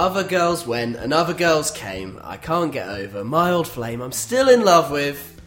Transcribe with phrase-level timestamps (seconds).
[0.00, 2.18] Other girls went and other girls came.
[2.24, 4.00] I can't get over my old flame.
[4.00, 5.38] I'm still in love with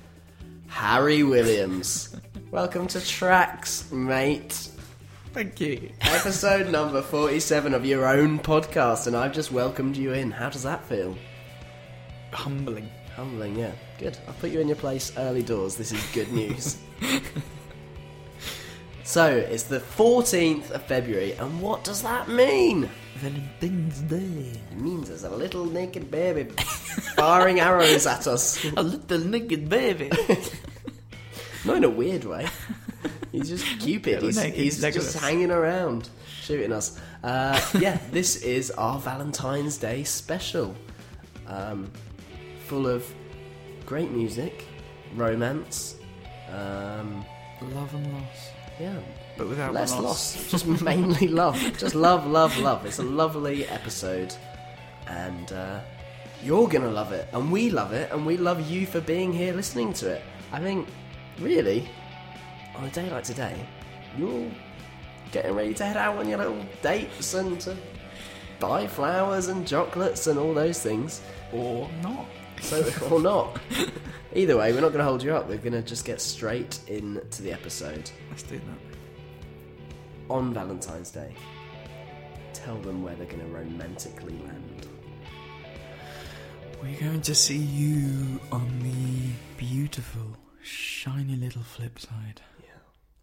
[0.68, 2.16] Harry Williams.
[2.52, 4.70] Welcome to Tracks, mate.
[5.34, 5.89] Thank you.
[6.02, 10.29] Episode number 47 of your own podcast, and I've just welcomed you in.
[10.29, 11.18] How does that feel?
[12.32, 12.92] Humbling.
[13.15, 13.71] Humbling, yeah.
[13.97, 14.20] Good.
[14.28, 15.78] I'll put you in your place early doors.
[15.78, 16.78] This is good news.
[19.04, 22.89] so, it's the 14th of February, and what does that mean?
[23.16, 24.60] Valentine's Day.
[24.71, 26.44] It means there's a little naked baby
[27.16, 28.64] firing arrows at us.
[28.75, 30.10] A little naked baby.
[31.66, 32.47] Not in a weird way.
[33.31, 34.22] He's just Cupid.
[34.22, 36.09] He's, naked he's just hanging around,
[36.42, 37.00] shooting us.
[37.23, 40.75] Uh, yeah, this is our Valentine's Day special.
[41.47, 41.92] Um,
[42.67, 43.06] full of
[43.86, 44.66] great music,
[45.16, 45.95] romance,
[46.50, 47.25] um,
[47.61, 48.53] Love and loss.
[48.80, 48.95] Yeah,
[49.38, 50.03] But without less loss.
[50.03, 50.52] loss.
[50.52, 51.58] Just mainly love.
[51.77, 52.86] Just love, love, love.
[52.86, 54.33] It's a lovely episode,
[55.07, 55.80] and uh,
[56.43, 59.53] you're gonna love it, and we love it, and we love you for being here
[59.53, 60.21] listening to it.
[60.52, 60.88] I think,
[61.39, 61.88] really,
[62.75, 63.55] on a day like today,
[64.17, 64.49] you're
[65.31, 67.75] getting ready to head out on your little dates and to
[68.59, 71.21] buy flowers and chocolates and all those things,
[71.52, 72.25] Or not.
[72.61, 73.59] so or not.
[74.36, 75.48] Either way, we're not going to hold you up.
[75.48, 80.34] We're going to just get straight into the episode Let's do that.
[80.34, 81.36] on Valentine's Day.
[82.54, 84.88] Tell them where they're going to romantically land.
[86.81, 92.42] We're going to see you on the beautiful, shiny little flip side.
[92.61, 92.70] Yeah,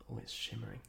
[0.02, 0.80] oh, always shimmering.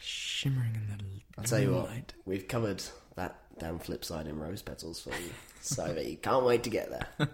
[0.00, 1.04] Shimmering in the
[1.38, 2.14] I'll tell you what, moonlight.
[2.24, 2.82] we've covered
[3.16, 6.70] that damn flip side in rose petals for you, so that you can't wait to
[6.70, 7.28] get there.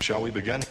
[0.00, 0.62] Shall we begin?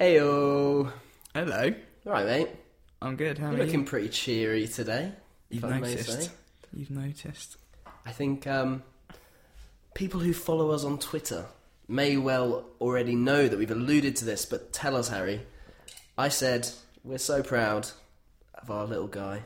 [0.00, 0.90] Heyo,
[1.34, 1.74] Hello.
[2.06, 2.48] all right, mate.
[3.00, 3.38] I'm good.
[3.38, 3.86] How You're are looking you?
[3.86, 5.12] pretty cheery today.
[5.50, 6.30] You've if I may noticed.
[6.72, 7.56] You've noticed.
[8.04, 8.82] I think um,
[9.94, 11.46] people who follow us on Twitter
[11.86, 15.40] may well already know that we've alluded to this, but tell us, Harry.
[16.18, 16.68] I said
[17.04, 17.90] we're so proud
[18.54, 19.42] of our little guy.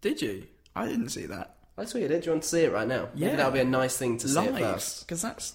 [0.00, 0.46] Did you?
[0.74, 1.56] I didn't see that.
[1.76, 2.20] I tweeted it.
[2.22, 3.08] Do you want to see it right now?
[3.14, 3.36] Maybe Yeah.
[3.36, 4.58] that'll be a nice thing to see Live.
[4.58, 5.00] first.
[5.06, 5.54] Because that's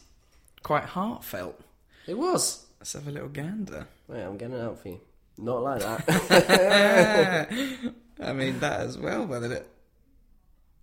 [0.63, 1.59] quite heartfelt.
[2.07, 2.65] It was.
[2.79, 3.87] Let's have a little gander.
[4.07, 5.01] Wait, I'm getting it out for you.
[5.37, 7.47] Not like that.
[8.19, 9.69] I mean, that as well, wasn't it?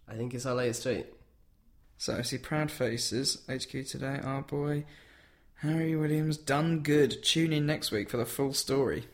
[0.07, 1.07] I think it's our latest tweet.
[1.97, 4.85] So I see Proud Faces, HQ today, our boy,
[5.57, 7.23] Harry Williams, done good.
[7.23, 9.07] Tune in next week for the full story.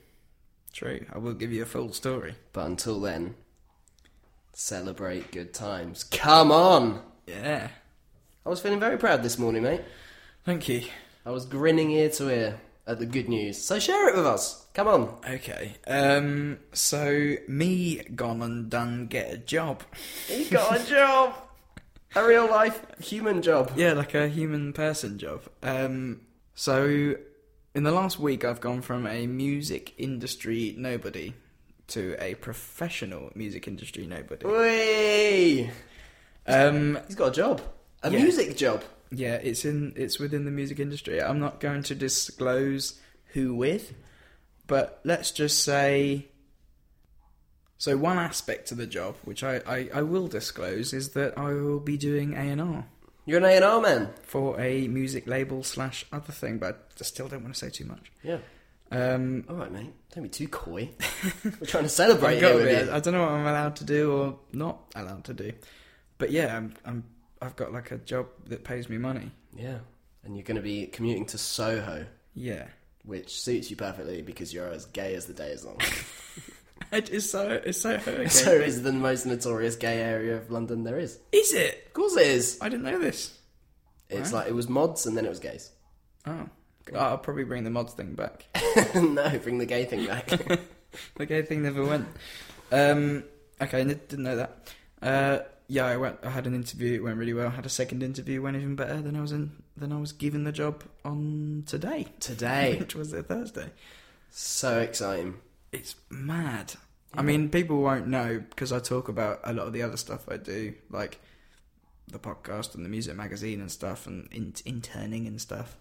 [0.72, 2.34] True, I will give you a full story.
[2.52, 3.36] But until then,
[4.52, 6.04] celebrate good times.
[6.04, 7.02] Come on!
[7.26, 7.68] Yeah.
[8.44, 9.82] I was feeling very proud this morning, mate.
[10.44, 10.82] Thank you.
[11.24, 13.56] I was grinning ear to ear at the good news.
[13.62, 14.66] So share it with us.
[14.74, 15.14] Come on.
[15.28, 15.76] Okay.
[15.86, 16.58] Um.
[16.72, 19.82] So me gone and done get a job.
[20.28, 21.34] You got a job.
[22.16, 23.72] A real life human job.
[23.76, 25.42] Yeah, like a human person job.
[25.62, 26.22] Um.
[26.54, 27.14] So
[27.74, 31.34] in the last week, I've gone from a music industry nobody
[31.88, 34.46] to a professional music industry nobody.
[34.46, 35.70] Whee!
[36.46, 36.98] Um.
[37.06, 37.60] He's got a job.
[38.02, 38.22] A Yeah.
[38.22, 38.82] music job.
[39.12, 41.20] Yeah, it's in it's within the music industry.
[41.20, 43.00] I'm not going to disclose
[43.32, 43.94] who with,
[44.66, 46.26] but let's just say.
[47.78, 51.54] So one aspect to the job, which I, I, I will disclose, is that I
[51.54, 52.84] will be doing A and R
[53.24, 54.10] You're an A&R man.
[54.22, 57.86] for a music label slash other thing, but I still don't want to say too
[57.86, 58.12] much.
[58.22, 58.38] Yeah.
[58.90, 59.94] Um, All right, mate.
[60.14, 60.90] Don't be too coy.
[61.42, 62.92] We're trying to celebrate here with you.
[62.92, 65.52] I don't know what I'm allowed to do or not allowed to do,
[66.18, 67.04] but yeah, I'm, I'm
[67.40, 69.30] I've got like a job that pays me money.
[69.56, 69.78] Yeah.
[70.24, 72.66] And you're going to be commuting to Soho, Yeah,
[73.04, 75.78] which suits you perfectly because you're as gay as the day is long.
[76.92, 78.28] it is so it's so okay.
[78.28, 81.18] so is the most notorious gay area of London there is.
[81.32, 81.84] Is it?
[81.86, 82.58] Of course it is.
[82.60, 83.36] I didn't know this.
[84.10, 84.40] It's Wow.
[84.40, 85.70] like it was mods and then it was gays.
[86.26, 86.48] Oh.
[86.94, 88.44] I'll probably bring the mods thing back.
[88.94, 90.26] no, bring the gay thing back.
[91.16, 92.06] the gay thing never went.
[92.72, 93.22] Um,
[93.60, 94.68] okay, I didn't know that.
[95.00, 95.38] Uh,
[95.70, 96.18] yeah, I went.
[96.24, 96.94] I had an interview.
[96.94, 97.46] It went really well.
[97.46, 98.42] I had a second interview.
[98.42, 99.52] Went even better than I was in.
[99.76, 102.76] Than I was given the job on today, Today.
[102.80, 103.70] which was a Thursday.
[104.30, 105.36] so exciting.
[105.70, 106.74] It's mad.
[107.14, 110.28] I mean, people won't know because I talk about a lot of the other stuff
[110.28, 111.20] I do, like
[112.08, 115.76] the podcast and the music magazine and stuff, and in- interning and stuff.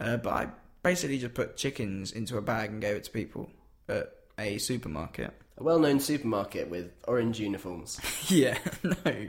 [0.00, 0.48] Uh, but I
[0.82, 3.50] basically just put chickens into a bag and gave it to people
[3.88, 5.32] at a supermarket.
[5.56, 8.00] A well known supermarket with orange uniforms.
[8.28, 9.28] yeah, no,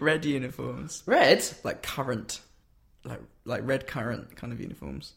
[0.00, 1.44] red uniforms, Red?
[1.64, 2.40] like current,
[3.04, 5.14] like like red current kind of uniforms.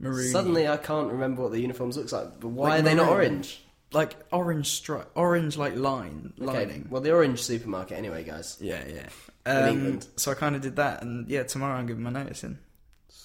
[0.00, 0.32] Maroon.
[0.32, 2.40] Suddenly I can't remember what the uniforms looks like.
[2.40, 3.16] But why Like are they not maroon.
[3.34, 3.62] orange?
[3.92, 6.88] like orange stripe, orange like line lining.
[6.90, 8.56] well, the orange supermarket, anyway, guys.
[8.60, 9.08] Yeah, yeah.
[9.44, 10.06] Um, England.
[10.16, 12.58] so I kind of did that, and yeah, tomorrow I'm giving my notice in,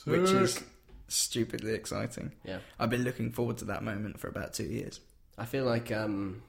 [0.06, 0.62] which is
[1.07, 2.34] stupidly exciting.
[2.44, 2.60] Yeah.
[2.78, 5.00] I've been looking forward to that moment for about two years.
[5.38, 6.42] I feel like, um,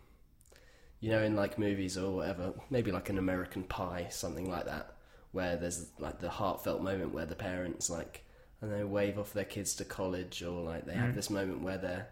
[1.01, 4.95] you know, in like movies or whatever, maybe like an American Pie, something like that,
[5.33, 8.25] where there's like the heartfelt moment where the parents like,
[8.61, 11.15] and they wave off their kids to college, or like they have Mhm.
[11.15, 12.09] this moment where they're,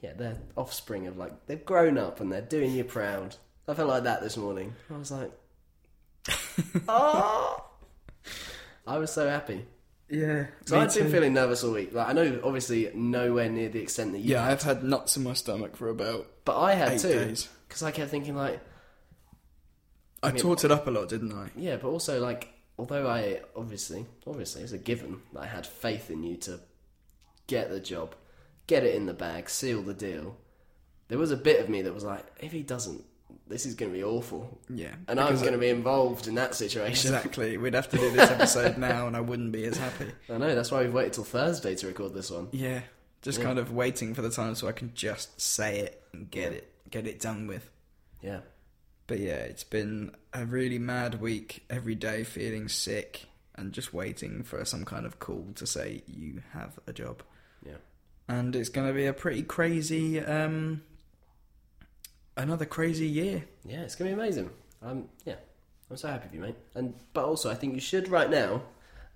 [0.00, 3.36] yeah, they're offspring of like they've grown up and they're doing you proud.
[3.68, 4.74] I felt like that this morning.
[4.90, 5.30] I was like,
[6.88, 7.64] oh,
[8.86, 9.66] I was so happy.
[10.12, 11.94] Yeah, So I've been feeling nervous all week.
[11.94, 14.32] Like I know, obviously, nowhere near the extent that you.
[14.34, 17.34] Yeah, had, I've had nuts in my stomach for about but I had eight too.
[17.66, 18.60] Because I kept thinking, like,
[20.22, 21.48] I, mean- talked it up a lot, didn't I?
[21.56, 26.10] yeah, but also, like, although I obviously, obviously, it's a given that I had faith
[26.10, 26.60] in you to
[27.46, 28.14] get the job,
[28.66, 30.36] get it in the bag, seal the deal,
[31.08, 33.02] there was a bit of me that was like, if he doesn't,
[33.52, 34.58] this is going to be awful.
[34.68, 37.14] Yeah, And I'm going to be involved in that situation.
[37.14, 37.56] exactly.
[37.58, 40.10] We'd have to do this episode now, and I wouldn't be as happy.
[40.30, 42.48] I know, that's why we've waited till Thursday to record this one.
[42.52, 42.80] Yeah,
[43.22, 43.44] just Yeah.
[43.44, 46.58] kind of waiting for the time so I can just say it and get Yeah.
[46.58, 47.70] it, get it done with.
[48.22, 48.40] Yeah.
[49.06, 51.64] But yeah, it's been a really mad week.
[51.68, 56.42] Every day feeling sick and just waiting for some kind of call to say you
[56.52, 57.22] have a job.
[57.66, 57.76] Yeah.
[58.28, 60.82] And it's going to be a pretty crazy, um,
[62.36, 63.44] another crazy year.
[63.64, 64.50] Yeah, it's going to be amazing.
[64.82, 65.36] I'm, yeah,
[65.90, 66.56] I'm so happy for you, mate.
[66.74, 68.62] And But also, I think you should, right now,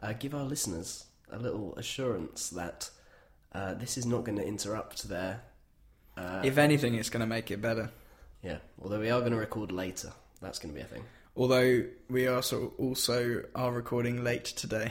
[0.01, 2.91] uh, give our listeners a little assurance that
[3.53, 5.41] uh, this is not going to interrupt their.
[6.17, 7.91] Uh, if anything, it's going to make it better.
[8.43, 10.13] yeah, although we are going to record later.
[10.41, 11.03] That's going to be a thing.
[11.37, 14.91] Although we also also are recording late today.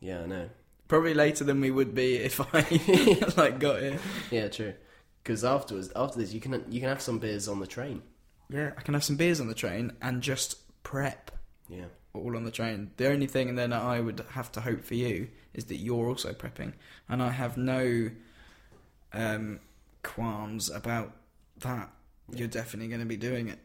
[0.00, 0.48] Yeah, I know.
[0.88, 2.60] Probably later than we would be if I
[3.40, 3.98] like got here.
[4.30, 4.74] Yeah, true.
[5.26, 8.00] Because afterwards, after this, you can you can have some beers on the train.
[8.48, 11.32] Yeah, I can have some beers on the train and just prep
[11.68, 12.92] Yeah, all on the train.
[12.96, 16.32] The only thing then I would have to hope for you is that you're also
[16.32, 16.74] prepping,
[17.08, 18.08] and I have no
[19.12, 19.58] um,
[20.04, 21.10] qualms about
[21.58, 21.90] that.
[22.32, 23.58] You're definitely going to be doing it.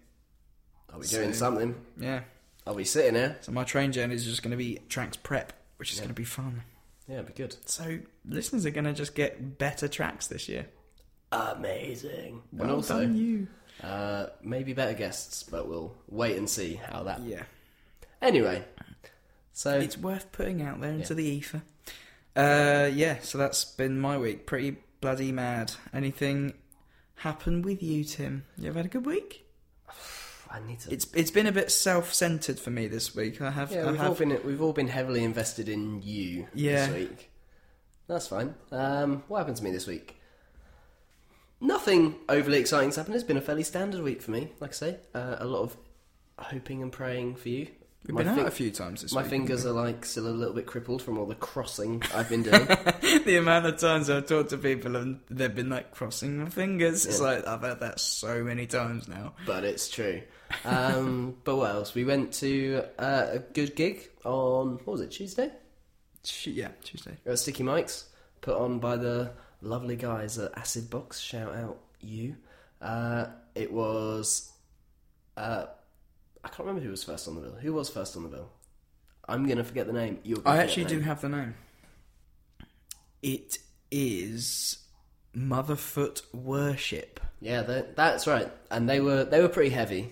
[0.92, 1.76] I'll be So- doing something.
[2.00, 2.22] Yeah.
[2.66, 3.38] I'll be sitting here.
[3.42, 6.06] So my train journey is just going to be tracks prep, which is Yeah.
[6.06, 6.64] going to be fun.
[7.08, 7.56] Yeah, it'll be good.
[7.66, 10.68] So listeners are going to just get better tracks this year.
[11.32, 12.42] Amazing.
[12.52, 13.48] Well and also, done, you.
[13.84, 17.22] uh, maybe better guests, but we'll wait and see how that.
[17.22, 17.44] Yeah.
[18.22, 18.64] Anyway,
[19.54, 21.18] so it's worth putting out there into Yeah.
[21.18, 21.62] the ether.
[22.36, 24.46] Uh, yeah, so that's been my week.
[24.46, 25.74] Pretty bloody mad.
[25.94, 26.54] Anything
[27.16, 28.46] happen with you, Tim?
[28.58, 29.46] You have had a good week?
[30.52, 30.94] I need to.
[30.94, 33.42] It's it's been a bit self-centered for me this week.
[33.42, 36.48] I have yeah, I we've all have been we've all been heavily invested in you
[36.54, 36.88] Yeah.
[36.88, 37.32] this week.
[38.08, 38.54] That's fine.
[38.72, 40.18] Um, what happened to me this week?
[41.62, 43.16] Nothing overly exciting's happened.
[43.16, 44.52] It's been a fairly standard week for me.
[44.60, 45.78] Like I say, uh, a lot of
[46.40, 47.68] hoping and praying for you.
[48.08, 49.16] we've my been out a few times this week.
[49.16, 49.30] My week.
[49.30, 52.66] fingers are like still a little bit crippled from all the crossing I've been doing.
[53.26, 57.06] the amount of times I've talked to people and they've been like crossing my fingers.
[57.06, 57.26] It's Yeah.
[57.28, 59.34] like I've had that so many times now.
[59.46, 60.24] but it's true.
[60.66, 61.94] Um, but what else?
[61.94, 65.52] We went to uh, a good gig on what was it Tuesday?
[66.44, 67.18] Yeah, Tuesday.
[67.26, 68.06] at Sticky Mike's,
[68.42, 69.32] put on by the
[69.62, 71.20] lovely guys at Acid Box.
[71.20, 72.36] Shout out you.
[72.82, 74.52] Uh, it was.
[75.38, 75.66] Uh,
[76.44, 77.56] I can't remember who was first on the bill.
[77.62, 78.50] Who was first on the bill?
[79.28, 80.20] I'm gonna forget the name.
[80.24, 81.54] You're gonna I actually do have the name.
[83.22, 83.60] It
[83.92, 84.80] is
[85.36, 87.20] Motherfoot Worship.
[87.40, 87.62] Yeah,
[87.96, 88.52] that's right.
[88.70, 90.12] And they were they were pretty heavy,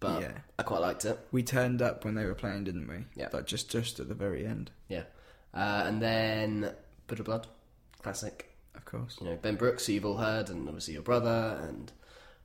[0.00, 0.32] but Yeah.
[0.58, 1.18] I quite liked it.
[1.30, 3.04] We turned up when they were playing, didn't we?
[3.14, 3.28] Yeah.
[3.32, 5.04] Like just just at the very end, Yeah,
[5.54, 6.72] uh, and then
[7.06, 7.46] Butter Blood,
[8.02, 8.48] classic.
[8.78, 9.18] Of course.
[9.20, 11.92] you know Ben Brooks, who you've all heard, and obviously your brother, and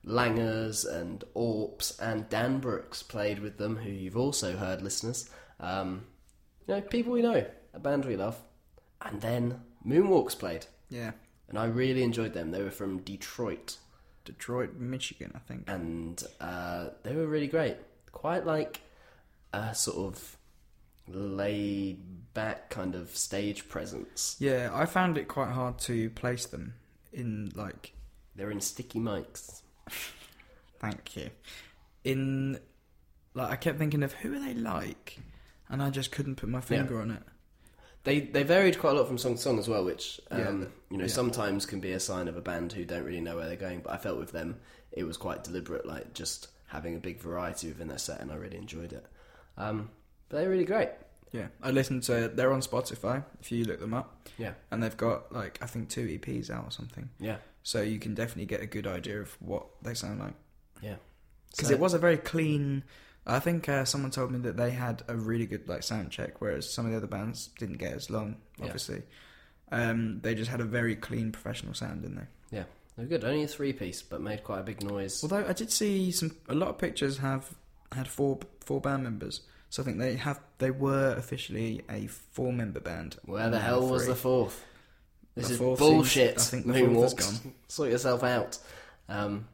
[0.06, 5.30] Langers, and Orps, and Dan Brooks played with them, who you've also heard, listeners.
[5.62, 6.06] Um,
[6.68, 8.38] you know, people we know, a band we love,
[9.02, 11.12] and then Moonwalks played, Yeah.
[11.48, 12.52] and I really enjoyed them.
[12.52, 13.78] They were from Detroit,
[14.26, 15.70] Detroit, Michigan, I think.
[15.70, 17.78] and uh, they were really great.
[18.12, 18.82] Quite like
[19.54, 20.38] a sort of
[21.08, 22.00] laid
[22.34, 24.36] back kind of stage presence.
[24.40, 26.74] Yeah, I found it quite hard to place them
[27.12, 27.94] in like
[28.36, 29.62] They're in sticky mics.
[30.80, 31.30] thank you.
[32.04, 32.60] In
[33.34, 35.20] like I kept thinking of who are they like?
[35.70, 37.24] And I just couldn't put my finger on it.
[38.04, 40.68] They they varied quite a lot from song to song as well, which um, Yeah,
[40.90, 41.10] you know yeah.
[41.10, 43.80] sometimes can be a sign of a band who don't really know where they're going.
[43.80, 44.60] But I felt with them
[44.92, 48.36] it was quite deliberate, like just having a big variety within their set, and I
[48.36, 49.06] really enjoyed it.
[49.58, 49.90] Um,
[50.28, 50.90] but they're really great.
[51.34, 52.30] Yeah, I listened to.
[52.34, 55.90] They're on Spotify if you look them up, Yeah, and they've got like I think
[55.90, 57.10] two EPs out or something.
[57.20, 60.36] yeah, So you can definitely get a good idea of what they sound like.
[60.82, 60.96] yeah.
[61.52, 62.84] Because So- it was a very clean.
[63.26, 66.40] I think uh, someone told me that they had a really good like sound check,
[66.42, 68.36] whereas some of the other bands didn't get as long.
[68.60, 68.66] Yeah.
[68.66, 69.02] Obviously,
[69.72, 72.30] um, they just had a very clean professional sound in there.
[72.52, 72.64] Yeah,
[72.96, 73.24] they're good.
[73.24, 75.24] Only a three piece, but made quite a big noise.
[75.24, 77.50] Although I did see some, a lot of pictures have
[77.92, 79.42] had four four band members.
[79.74, 83.18] So I think they have they were officially a four member band.
[83.26, 84.64] Where the hell was the fourth?
[85.34, 86.40] This The is fourth bullshit.
[86.40, 87.44] seems- I think the fourth Moonwalks.
[87.44, 87.54] gone.
[87.70, 88.60] Sort yourself out.
[89.10, 89.48] Um,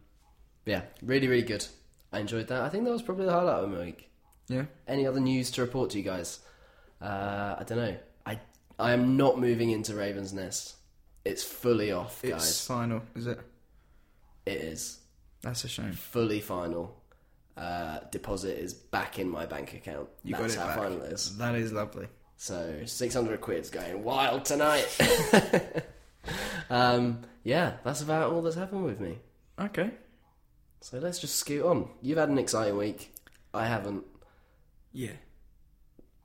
[0.65, 1.65] yeah, really, really good.
[2.11, 2.63] I enjoyed that.
[2.63, 4.09] I think that was probably the highlight of my week.
[4.49, 6.39] Yeah, Any other news to report to you guys?
[7.01, 7.97] Uh, I don't know.
[8.25, 8.41] I
[8.77, 10.75] I am not moving into Raven's Nest.
[11.23, 12.65] It's fully off, it's guys.
[12.67, 13.39] final, is it?
[14.45, 14.99] It is
[15.43, 15.93] That's a shame.
[15.93, 16.98] fully final.
[17.59, 20.07] Uh, deposit is back in my bank account.
[20.23, 20.77] You That's got it how back.
[20.89, 21.37] final it is.
[21.37, 22.07] That is lovely.
[22.37, 24.87] So six hundred quid's going wild tonight.
[26.69, 29.17] um, yeah, that's about all that's happened with me.
[29.59, 29.91] Okay.
[30.79, 31.89] So let's just scoot on.
[32.01, 33.13] You've had an exciting week.
[33.53, 34.05] I haven't,
[34.93, 35.11] Yeah.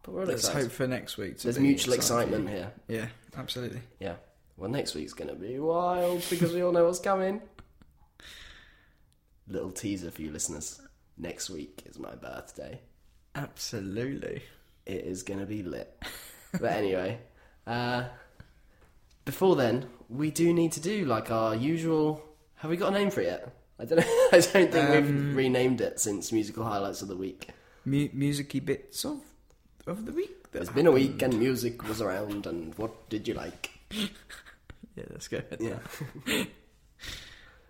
[0.05, 0.62] but we're all Let's excited.
[0.64, 1.38] hope for next week.
[1.38, 2.29] To There's be mutual exciting.
[2.33, 2.73] excitement here.
[2.87, 3.81] Yeah, absolutely.
[3.99, 4.14] Yeah.
[4.57, 7.41] Well, next week's going to be wild because we all know what's coming.
[9.49, 10.81] Little teaser for you listeners.
[11.16, 12.80] Next week is my birthday.
[13.35, 14.42] Absolutely.
[14.87, 15.97] It is going to be lit.
[16.52, 17.18] but anyway,
[17.66, 18.04] uh,
[19.25, 22.23] before then, we do need to do like our usual.
[22.56, 23.49] Have we got a name for it yet?
[23.78, 24.04] I don't know.
[24.33, 24.90] I don't think Um,
[25.28, 27.49] we've renamed it since musical highlights of the week.
[27.85, 29.21] Mu- musicy bits of
[29.87, 30.50] of the week.
[30.52, 33.71] that It's been a week and music was around, and what did you like?
[34.97, 35.42] Yeah, let's go.
[35.59, 35.78] Yeah.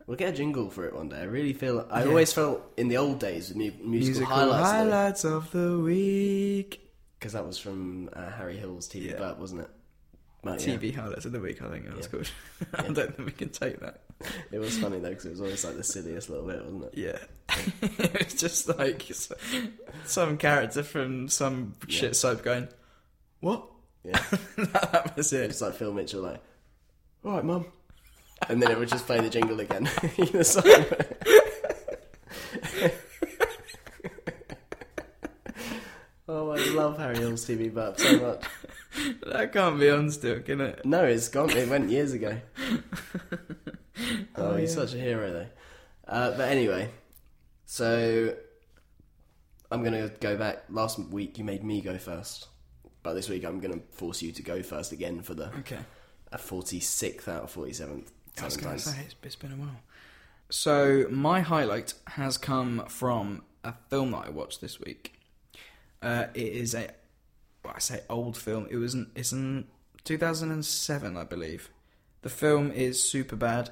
[0.07, 1.19] We'll get a jingle for it one day.
[1.21, 1.87] I really feel.
[1.91, 2.09] I Yeah.
[2.09, 6.81] always felt in the old days with mu- musical, Musical highlights highlights, of the week.
[7.19, 9.17] because that was from uh, Harry Hill's TV Yeah.
[9.19, 9.71] Burp, wasn't it?
[10.45, 10.57] Yeah.
[10.57, 11.63] TV highlights of the week.
[11.63, 12.11] I think it was Yeah.
[12.11, 12.31] called.
[12.75, 14.01] I don't think we can take that.
[14.53, 16.95] It was funny though because it was always like the silliest little bit, wasn't it?
[16.99, 17.19] Yeah,
[18.21, 19.11] it's just like
[20.05, 21.95] some character from some Yeah.
[21.99, 22.69] shit soap going,
[23.41, 23.67] "What?"
[24.05, 24.23] Yeah.
[24.57, 25.51] that was it.
[25.51, 26.41] It's like Phil Mitchell, like,
[27.25, 27.67] all right, mum.
[28.49, 29.85] And then it would just play the jingle again.
[30.33, 30.65] the song.
[36.29, 38.45] oh, I love Harry Hill's TV Burp so much.
[39.27, 40.85] That can't be on still, can it?
[40.85, 41.51] No, it's gone.
[41.51, 42.39] It went years ago.
[42.71, 42.79] oh,
[44.37, 45.47] Oh, he's such a hero, though.
[46.07, 46.91] Uh, but anyway,
[47.67, 48.35] so
[49.71, 50.65] I'm going to go back.
[50.69, 52.49] Last week, you made me go first.
[53.03, 55.79] But this week, I'm going to force you to go first again for the Okay.
[56.33, 58.09] a 46th out of 47th.
[58.41, 59.81] I was going to say it's, it's been a while.
[60.51, 65.19] So my highlight has come from a film that I watched this week.
[66.03, 66.91] Uh, it is a,
[67.65, 68.67] well, I say old film.
[68.71, 69.67] It was in, it's in
[70.05, 71.71] 2007, I believe.
[72.23, 73.71] The film is super bad.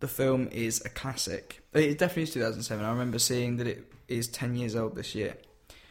[0.00, 1.62] The film is a classic.
[1.72, 2.84] It definitely is 2007.
[2.84, 5.36] I remember seeing that it is 10 years old this year.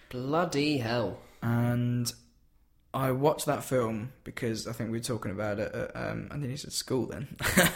[0.10, 1.20] Bloody hell.
[1.42, 2.12] and
[2.94, 5.74] I watched that film because I think we were talking about it.
[5.74, 7.28] At, um, I think it's at school then.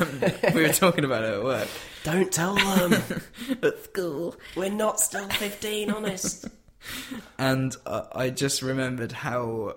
[0.56, 1.68] we were talking about it at work.
[2.04, 2.94] Don't tell them.
[3.62, 6.48] At school, We're not still 15, honest.
[7.38, 9.76] and uh, I just remembered how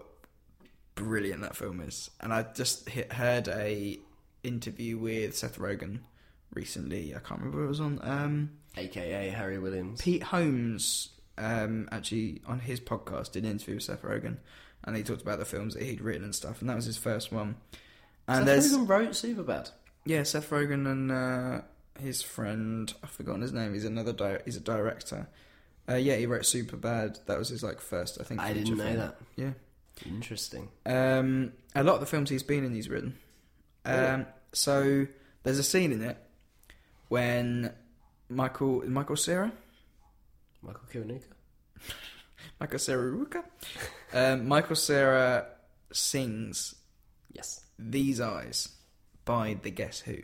[0.95, 2.11] brilliant that film is.
[2.21, 3.99] And I just hit, heard a
[4.43, 6.01] interview with Seth Rogen
[6.55, 7.15] recently.
[7.15, 8.01] I can't remember what it was on.
[8.03, 10.01] Um, AKA Harry Williams.
[10.01, 14.39] Pete Holmes um, actually on his podcast did an interview with Seth Rogen,
[14.87, 16.97] and he talked about the films that he'd written and stuff, and that was his
[16.97, 17.57] first one.
[18.29, 19.71] And Seth there's Rogen wrote Superbad.
[20.05, 21.61] yeah, Seth Rogen and uh,
[22.01, 23.73] his friend I've forgotten his name.
[23.75, 25.29] He's another di- he's a director.
[25.89, 27.25] Uh, yeah, he wrote Superbad.
[27.27, 28.41] That was his like first, I think.
[28.41, 28.97] I didn't know film.
[28.97, 29.17] that.
[29.37, 29.51] Yeah.
[30.05, 30.69] Interesting.
[30.85, 33.17] Um, a lot of the films he's been in, he's written.
[33.85, 34.27] Um, Oh.
[34.53, 35.07] So
[35.43, 36.17] there's a scene in it
[37.09, 37.73] when
[38.29, 39.53] Michael Michael Cera
[40.63, 41.23] Michael Kiwanuka.
[42.61, 43.13] Michael Cera
[44.13, 45.47] um, Michael Cera
[45.93, 46.75] sings
[47.33, 47.65] Yes.
[47.79, 48.71] These Eyes
[49.25, 50.19] by the Guess Who.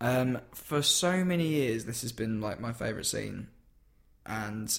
[0.00, 3.48] Um, for so many years, this has been like my favourite scene,
[4.24, 4.78] and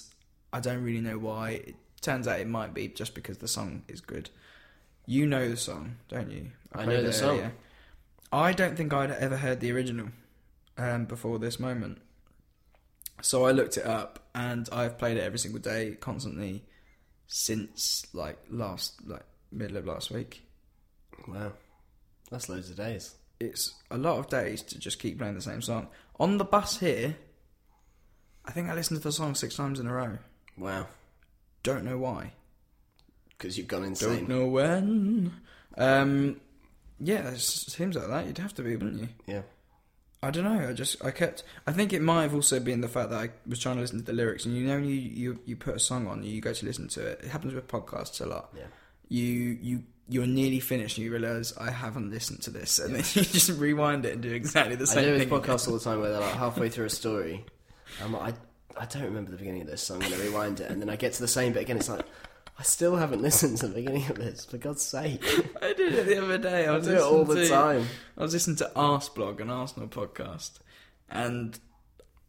[0.52, 1.50] I don't really know why.
[1.50, 4.30] It turns out it might be just because the song is good.
[5.06, 6.52] You know the song, don't you?
[6.72, 7.30] I played know the song.
[7.30, 7.52] earlier.
[8.32, 10.08] I don't think I'd ever heard the original
[10.78, 11.98] um, before this moment.
[13.20, 16.64] So I looked it up, and I've played it every single day, constantly,
[17.32, 19.22] since like last, like
[19.52, 20.42] middle of last week.
[21.28, 21.52] Wow.
[22.30, 23.14] That's loads of days.
[23.38, 25.88] it's a lot of days to just keep playing the same song.
[26.18, 27.16] On the bus here,
[28.44, 30.18] I think I listened to the song six times in a row.
[30.58, 30.86] Wow.
[31.62, 32.32] Don't know why.
[33.30, 34.26] because you've gone insane.
[34.26, 35.32] Don't know when.
[35.78, 36.40] Um,
[36.98, 38.26] yeah, it seems like that.
[38.26, 39.08] You'd have to be, wouldn't you?
[39.26, 39.42] Yeah.
[40.22, 40.68] I don't know.
[40.68, 41.44] I just I kept.
[41.66, 44.00] I think it might have also been the fact that I was trying to listen
[44.00, 46.40] to the lyrics, and you know, when you you you put a song on, you
[46.42, 47.20] go to listen to it.
[47.24, 48.50] It happens with podcasts a lot.
[48.54, 48.64] Yeah.
[49.08, 53.02] You you you're nearly finished, and you realise I haven't listened to this, and then
[53.14, 54.98] you just rewind it and do exactly the same.
[54.98, 55.30] I do thing.
[55.30, 57.46] with podcasts all the time where they're like halfway through a story.
[58.02, 58.34] I'm like,
[58.76, 60.70] I, I don't remember the beginning of this, so I'm going to rewind it.
[60.70, 61.78] And then I get to the same bit again.
[61.78, 62.04] It's like,
[62.60, 65.24] I still haven't listened to the beginning of this, for God's sake.
[65.62, 66.66] I did it the other day.
[66.66, 67.86] I I was do it all the to- time.
[68.18, 70.58] I was listening to Arseblog, an Arsenal podcast,
[71.08, 71.58] and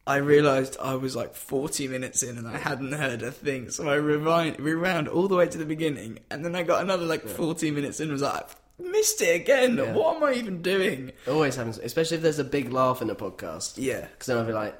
[0.07, 3.69] I realised I was like 40 minutes in and I hadn't heard a thing.
[3.71, 7.05] So I rewind, rewound all the way to the beginning, and then I got another
[7.05, 9.75] like 40 minutes in and was like, "I've missed it again.
[9.77, 9.91] Yeah.
[9.93, 11.09] What am I even doing?
[11.09, 13.73] It always happens, especially if there's a big laugh in a podcast.
[13.75, 14.07] Yeah.
[14.07, 14.75] Because then I'll be like,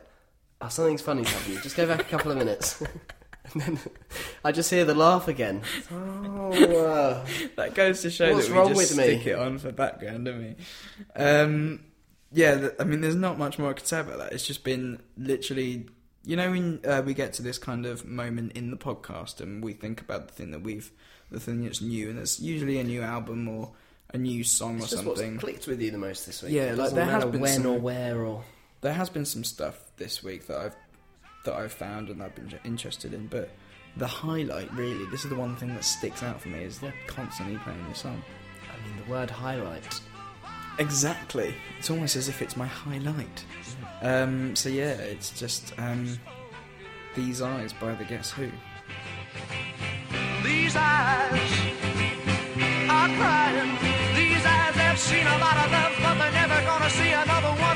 [0.61, 1.59] oh, something's funny's happening.
[1.61, 2.81] Just go back a couple of minutes.
[3.53, 3.79] and then
[4.45, 5.61] I just hear the laugh again.
[5.91, 6.51] Oh,
[6.85, 9.15] uh, That goes to show What's that we wrong just with me?
[9.15, 10.55] stick it on for background, don't we?
[11.15, 11.83] Um,
[12.31, 14.33] yeah, th- I mean, there's not much more I could say about that.
[14.33, 15.87] It's just been literally,
[16.23, 19.63] you know, when uh, we get to this kind of moment in the podcast and
[19.63, 20.91] we think about the thing that we've,
[21.29, 23.71] the thing that's new, and it's usually a new album or
[24.13, 25.37] a new song it's or something.
[25.37, 26.51] clicked with you the most this week.
[26.53, 28.43] Yeah, like, there has been when some- or where or.
[28.81, 30.75] There has been some stuff this week that I've
[31.43, 33.49] that I've found and I've been interested in, but
[33.97, 36.93] the highlight really, this is the one thing that sticks out for me, is they're
[37.07, 38.21] constantly playing this song.
[38.71, 40.01] I mean, the word highlight.
[40.79, 41.53] Exactly.
[41.77, 43.45] It's almost as if it's my highlight.
[44.01, 46.17] Um, so yeah, it's just um,
[47.15, 48.49] these eyes by the Guess Who.
[50.43, 51.51] These eyes
[52.89, 53.77] are crying.
[54.15, 57.70] These eyes have seen a lot of love, but they're never gonna see another one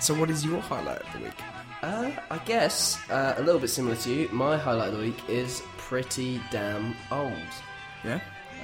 [0.00, 1.34] So what is your highlight of the week?
[1.82, 4.28] Uh, I guess uh, a little bit similar to you.
[4.32, 7.32] My highlight of the week is pretty damn old.
[8.02, 8.20] Yeah.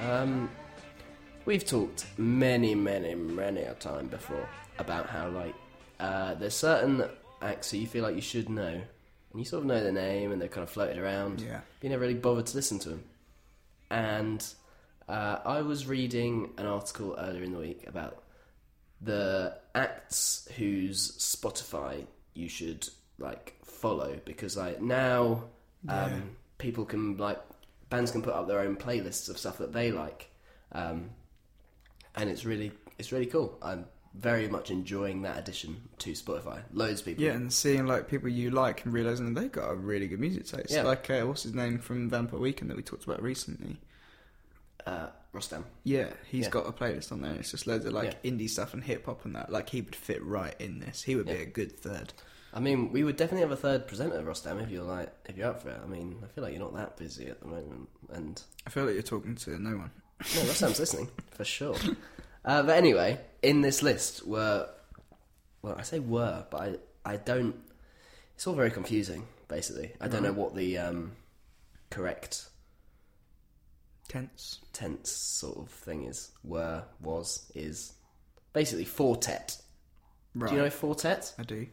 [0.08, 0.50] Um,
[1.44, 5.54] we've talked many, many, many a time before about how like
[6.00, 7.04] uh, there's certain
[7.42, 8.82] acts that you feel like you should know, and
[9.34, 11.42] you sort of know their name and they're kind of floated around.
[11.42, 11.60] Yeah.
[11.78, 13.04] but you never really bothered to listen to them.
[13.90, 14.44] And
[15.06, 18.22] uh, I was reading an article earlier in the week about
[19.00, 25.44] the acts whose Spotify you should like follow because like now
[25.88, 26.20] um, Yeah.
[26.58, 27.40] people can like
[27.90, 30.28] bands can put up their own playlists of stuff that they like,
[30.72, 31.10] um,
[32.14, 33.58] and it's really it's really cool.
[33.62, 36.62] I'm very much enjoying that addition to Spotify.
[36.72, 39.70] Loads of people, Yeah, and seeing like people you like and realizing that they've got
[39.70, 40.70] a really good music taste.
[40.70, 40.84] Yeah.
[40.84, 43.76] Like uh, what's his name from Vampire Weekend that we talked about recently.
[44.86, 45.64] uh, Rostam.
[45.84, 46.50] Yeah, he's Yeah.
[46.50, 47.34] got a playlist on there.
[47.34, 49.50] It's just loads of like indie stuff and hip hop and that.
[49.52, 51.02] Like he would fit right in this.
[51.02, 52.12] He would be a good third.
[52.54, 55.48] I mean, we would definitely have a third presenter, Rostam, if you're like if you're
[55.50, 55.80] up for it.
[55.82, 58.84] I mean, I feel like you're not that busy at the moment, and I feel
[58.84, 59.90] like you're talking to no one.
[60.20, 61.76] No, Rostam's listening for sure.
[62.44, 64.68] Uh, but anyway, in this list were,
[65.60, 66.60] well, I say were, but
[67.04, 67.56] I, I don't.
[68.36, 69.26] It's all very confusing.
[69.48, 71.12] Basically, I don't know what the um,
[71.90, 72.48] correct
[74.08, 74.60] Tense.
[74.72, 76.30] tense sort of thing is.
[76.44, 77.94] Were, was, is.
[78.52, 79.58] Basically, Four Tet.
[80.34, 80.50] Right.
[80.50, 81.34] Do you know Four Tet?
[81.38, 81.66] I do.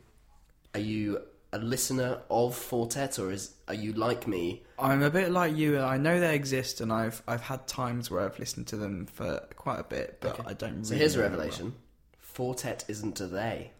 [0.73, 1.21] Are you
[1.53, 4.63] a listener of Four Tet, or is are you like me?
[4.79, 5.79] I'm a bit like you.
[5.79, 9.39] I know they exist, and I've I've had times where I've listened to them for
[9.55, 10.83] quite a bit, but I don't.
[10.83, 11.75] So here's a revelation:
[12.19, 13.71] Four Tet isn't a they.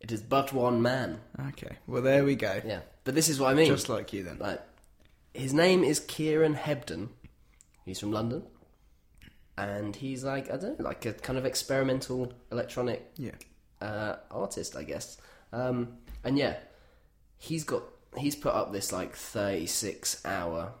[0.00, 1.20] It is but one man.
[1.48, 2.60] Okay, well there we go.
[2.64, 3.66] Yeah, but this is what I mean.
[3.66, 4.38] Just like you then.
[4.38, 4.60] Like,
[5.32, 7.08] his name is Kieran Hebden.
[7.84, 8.42] He's from London,
[9.56, 13.32] and he's like I don't know, like a kind of experimental electronic Yeah.
[13.80, 15.16] uh, artist, I guess.
[15.52, 16.56] Um, and yeah,
[17.38, 17.82] he's got
[18.16, 20.72] he's put up this like thirty six hour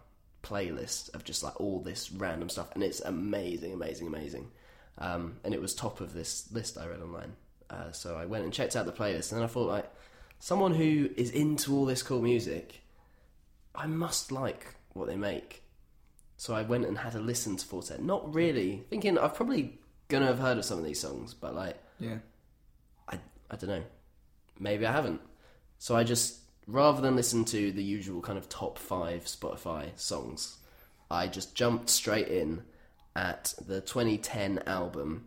[0.42, 4.50] playlist of just like all this random stuff, and it's amazing, amazing, amazing.
[4.98, 7.32] Um, and it was top of this list I read online.
[7.70, 9.90] Uh, so I went and checked out the playlist, and then I thought like
[10.38, 12.80] someone who is into all this cool music,
[13.74, 15.62] I must like what they make.
[16.40, 18.02] So I went and had a listen to Four Tet.
[18.02, 21.76] Not really thinking I've probably gonna have heard of some of these songs, but like
[21.98, 22.16] Yeah.
[23.06, 23.18] I
[23.50, 23.82] I don't know.
[24.58, 25.20] Maybe I haven't.
[25.76, 30.56] So I just rather than listen to the usual kind of top five Spotify songs,
[31.10, 32.62] I just jumped straight in
[33.14, 35.26] at the 2010 album.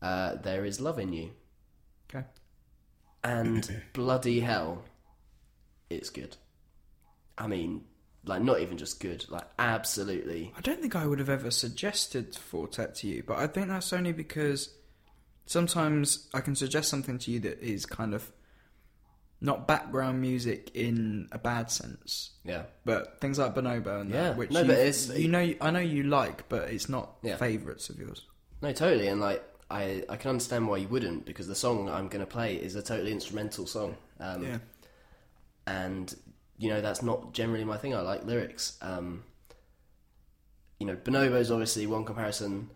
[0.00, 1.32] Uh, there is love in you.
[2.08, 2.24] Okay.
[3.22, 4.82] and bloody hell,
[5.90, 6.38] it's good.
[7.36, 7.84] I mean,
[8.28, 10.52] like not even just good, like absolutely.
[10.56, 13.68] I don't think I would have ever suggested Four Tet to you, but I think
[13.68, 14.74] that's only because
[15.46, 18.30] sometimes I can suggest something to you that is kind of
[19.40, 24.22] not background music in a bad sense, Yeah, but things like Bonobo and Yeah.
[24.24, 27.18] that, which No, you, but it's- you know, I know you like, but it's not
[27.22, 27.36] Yeah.
[27.36, 28.26] favourites of yours.
[28.60, 32.08] no, totally, and like I, I can understand why you wouldn't because the song I'm
[32.08, 33.96] going to play is a totally instrumental song.
[34.18, 34.58] Um, Yeah,
[35.66, 36.14] and
[36.58, 37.94] you know that's not generally my thing.
[37.94, 38.76] I like lyrics.
[38.82, 39.24] Um,
[40.78, 42.70] you know, Bonobo's obviously one comparison.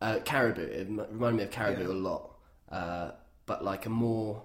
[0.00, 1.88] Uh, Caribou it reminded me of Caribou Yeah.
[1.88, 2.30] a lot,
[2.70, 3.10] uh,
[3.46, 4.42] but like a more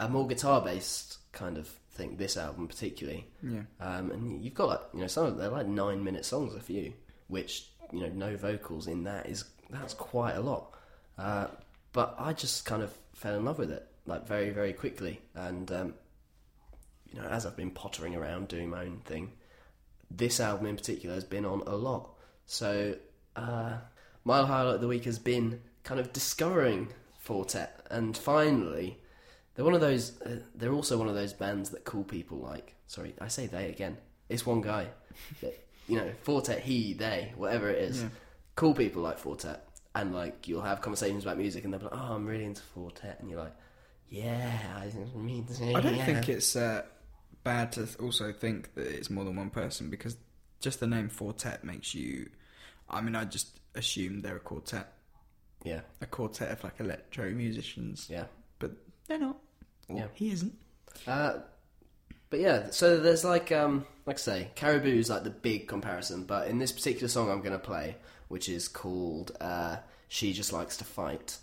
[0.00, 2.16] a more guitar based kind of thing.
[2.16, 3.62] This album particularly, yeah.
[3.80, 6.60] um, and you've got like you know some of they're like nine minute songs a
[6.60, 6.94] few,
[7.28, 10.74] which you know no vocals in that is that's quite a lot.
[11.18, 11.48] Uh,
[11.92, 15.70] but I just kind of fell in love with it like very very quickly, and
[15.70, 15.94] um,
[17.12, 19.32] you know as I've been pottering around doing my own thing,
[20.10, 22.10] this album in particular has been on a lot.
[22.46, 22.96] So
[23.36, 23.74] uh,
[24.24, 28.98] my highlight of the week has been kind of discovering Four Tet, and finally.
[29.54, 30.18] They're one of those.
[30.22, 32.74] Uh, they're also one of those bands that cool people like.
[32.86, 33.98] Sorry, I say they again.
[34.30, 34.86] It's one guy.
[35.88, 38.02] You know, Four Tet, he, they, whatever it is.
[38.02, 38.08] Yeah.
[38.56, 41.84] Cool people like Four Tet, and like you'll have conversations about music, and they'll be
[41.86, 43.54] like, "Oh, I'm really into Four Tet," and you're like,
[44.08, 46.82] "Yeah, I mean, I don't think it's uh,
[47.44, 50.16] bad to also think that it's more than one person because
[50.60, 52.28] just the name Four Tet makes you.
[52.88, 54.92] I mean, I just assume they're a quartet,
[55.64, 58.24] Yeah, a quartet of like electro musicians, yeah.
[58.58, 58.72] but
[59.08, 59.38] they're not.
[59.88, 60.06] Or Yeah.
[60.14, 60.54] he isn't.
[61.06, 61.38] Uh,
[62.30, 66.24] but yeah, so there's like, um, like I say, Caribou is like the big comparison.
[66.24, 67.96] But in this particular song I'm going to play,
[68.28, 69.76] which is called uh,
[70.08, 71.38] "She Just Likes to Fight,"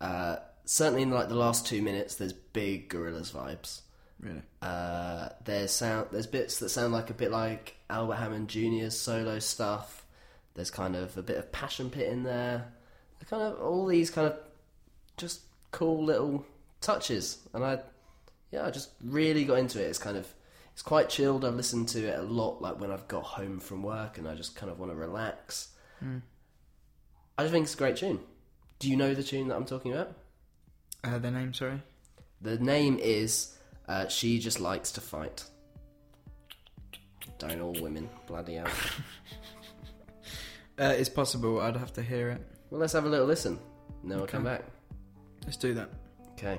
[0.00, 3.80] uh, certainly in like the last two minutes, there's big Gorillaz vibes.
[4.24, 4.42] Really.
[4.62, 9.38] Uh, there's sound, there's bits that sound like a bit like Albert Hammond Jr.'s solo
[9.38, 10.04] stuff.
[10.54, 12.72] There's kind of a bit of Passion Pit in there.
[13.30, 14.38] Kind of all these kind of
[15.16, 16.44] just cool little
[16.82, 17.78] touches, and I,
[18.50, 19.86] yeah, I just really got into it.
[19.86, 20.26] It's kind of,
[20.74, 21.42] it's quite chilled.
[21.42, 24.34] I've listened to it a lot, like when I've got home from work and I
[24.34, 25.68] just kind of want to relax.
[27.38, 28.20] I just think it's a great tune.
[28.78, 30.14] Do you know the tune that I'm talking about?
[31.02, 31.80] Uh, their name, sorry.
[32.42, 33.56] The name is
[33.88, 35.44] uh, She Just Likes to Fight.
[37.38, 38.08] Don't all women.
[38.26, 38.68] Bloody hell.
[40.78, 41.60] Uh, it's possible.
[41.60, 42.40] I'd have to hear it.
[42.70, 43.58] Well, let's have a little listen.
[44.02, 44.64] And then we'll come back.
[45.44, 45.88] Let's do that.
[46.32, 46.58] Okay.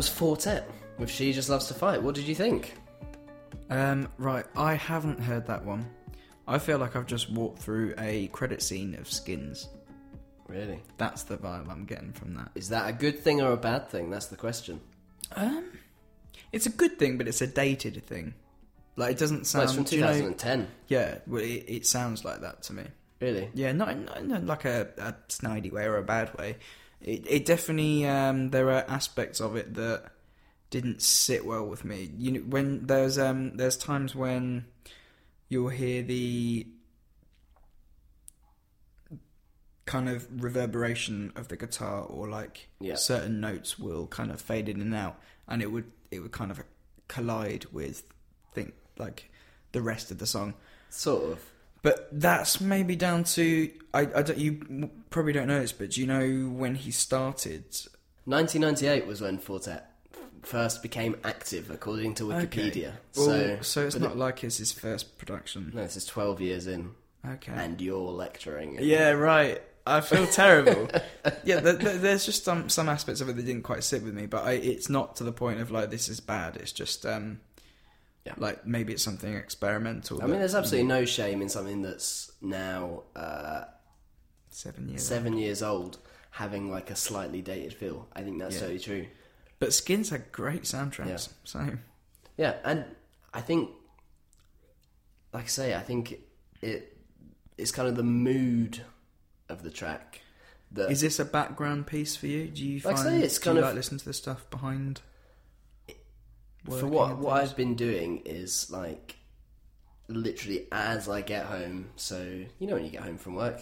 [0.00, 2.02] Was Four Tet with She Just Loves to Fight.
[2.02, 2.72] What did you think?
[3.68, 5.84] Um, right, I haven't heard that one.
[6.48, 9.68] I feel like I've just walked through a credit scene of Skins.
[10.48, 10.80] Really?
[10.96, 12.50] That's the vibe I'm getting from that.
[12.54, 14.08] Is that a good thing or a bad thing?
[14.08, 14.80] That's the question.
[15.36, 15.66] Um,
[16.50, 18.32] it's a good thing, but it's a dated thing.
[18.96, 19.64] Like it doesn't Well, sound.
[19.64, 20.66] it's from do you know- 2010.
[20.88, 22.84] yeah, well, it, it sounds like that to me.
[23.20, 23.50] Really?
[23.52, 26.56] Yeah, not in, not like a, a snidey way or a bad way.
[27.00, 30.10] It, it definitely um, there are aspects of it that
[30.70, 32.10] didn't sit well with me.
[32.16, 34.66] You know, when there's um, there's times when
[35.48, 36.66] you'll hear the
[39.86, 42.94] kind of reverberation of the guitar or like Yeah.
[42.94, 46.52] certain notes will kind of fade in and out and it would it would kind
[46.52, 46.62] of
[47.08, 48.04] collide with
[48.54, 49.30] think like
[49.72, 50.54] the rest of the song
[50.90, 51.44] Sort of.
[51.82, 56.00] But that's maybe down to I, I don't, you probably don't know this, but do
[56.00, 57.64] you know when he started?
[58.26, 59.90] 1998 was when Four Tet
[60.42, 62.92] first became active, according to Wikipedia.
[63.16, 65.72] Well, So, so it's not it- like it's his first production.
[65.74, 66.92] No, this is 12 years in,
[67.26, 67.52] Okay.
[67.54, 68.78] and you're lecturing.
[68.80, 69.60] yeah, right.
[69.86, 70.88] I feel terrible.
[71.44, 74.14] yeah, th- th- there's just some some aspects of it that didn't quite sit with
[74.14, 76.56] me, but I, it's not to the point of like this is bad.
[76.56, 77.40] It's just um,
[78.26, 78.34] Yeah.
[78.36, 80.22] like maybe it's something experimental.
[80.22, 83.64] I mean, there's absolutely no shame in something that's now uh,
[84.50, 85.06] seven years.
[85.06, 85.98] seven years old
[86.30, 88.08] having like a slightly dated feel.
[88.14, 88.60] I think that's Yeah.
[88.62, 89.06] totally true.
[89.58, 91.06] But Skins had great soundtracks.
[91.08, 91.32] Yeah.
[91.44, 91.78] So
[92.36, 92.84] Yeah, and
[93.32, 93.70] I think,
[95.32, 96.14] like I say, I think
[96.60, 96.96] it
[97.56, 98.82] it's kind of the mood
[99.48, 100.20] of the track
[100.72, 102.48] that Is this a background piece for you?
[102.48, 104.12] Do you Like I find say, it's do kind you of- like listen to the
[104.12, 105.00] stuff behind?
[106.68, 107.42] For what what?
[107.42, 109.16] I've been doing is like
[110.08, 111.90] literally as I get home.
[111.96, 112.22] So
[112.58, 113.60] you know when you get home from work,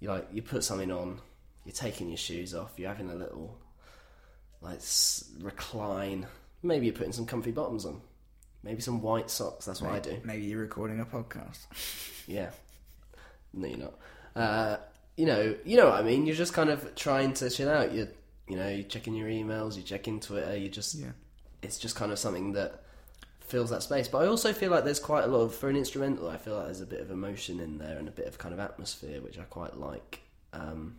[0.00, 1.20] you like you put something on,
[1.64, 3.58] you're taking your shoes off, you're having a little
[4.60, 4.80] like
[5.40, 6.26] recline.
[6.62, 8.00] Maybe you're putting some comfy bottoms on,
[8.62, 9.66] maybe some white socks.
[9.66, 10.18] That's what I do.
[10.24, 11.66] Maybe you're recording a podcast.
[12.28, 12.50] Yeah.
[13.52, 13.94] No, you're not.
[14.34, 14.76] Uh,
[15.16, 16.26] you know, you know what I mean.
[16.26, 17.94] You're just kind of trying to chill out.
[17.94, 18.08] You're,
[18.48, 20.56] you know, you're checking your emails, you're checking Twitter.
[20.56, 21.12] you're just, Yeah.
[21.66, 22.82] It's just kind of something that
[23.40, 24.08] fills that space.
[24.08, 26.28] But I also feel like there's quite a lot of for an instrumental.
[26.28, 28.54] I feel like there's a bit of emotion in there and a bit of kind
[28.54, 30.20] of atmosphere, which I quite like.
[30.52, 30.96] Um,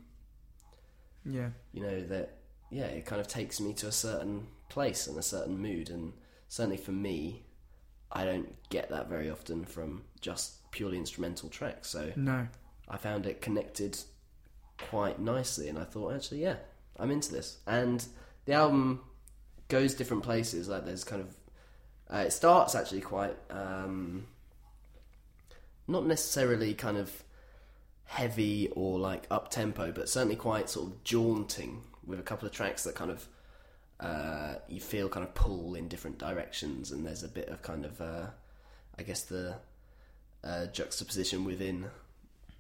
[1.25, 1.49] Yeah.
[1.73, 2.38] you know that
[2.69, 6.13] yeah, it kind of takes me to a certain place and a certain mood, and
[6.49, 7.45] certainly for me,
[8.12, 11.89] I don't get that very often from just purely instrumental tracks.
[11.89, 12.47] So No.
[12.89, 13.97] I found it connected
[14.77, 16.58] quite nicely, and I thought, actually, yeah,
[16.97, 17.58] I'm into this.
[17.65, 18.06] And
[18.45, 19.01] the album
[19.67, 20.67] goes different places.
[20.67, 21.36] Like there's kind of
[22.13, 24.27] uh, it starts actually quite um,
[25.88, 27.23] not necessarily kind of
[28.06, 32.53] heavy or like up tempo, but certainly quite sort of jaunting with a couple of
[32.53, 33.27] tracks that kind of
[33.99, 37.86] uh, you feel kind of pull in different directions, and there's a bit of kind
[37.86, 38.27] of uh,
[38.97, 39.56] I guess the
[40.43, 41.88] uh, juxtaposition within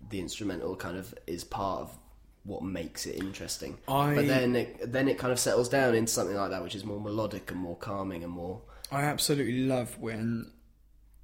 [0.09, 1.97] the instrumental kind of is part of
[2.47, 3.77] what makes it interesting.
[3.87, 6.75] I- But then it, then it kind of settles down into something like that, which
[6.75, 10.49] is more melodic and more calming and more I absolutely love when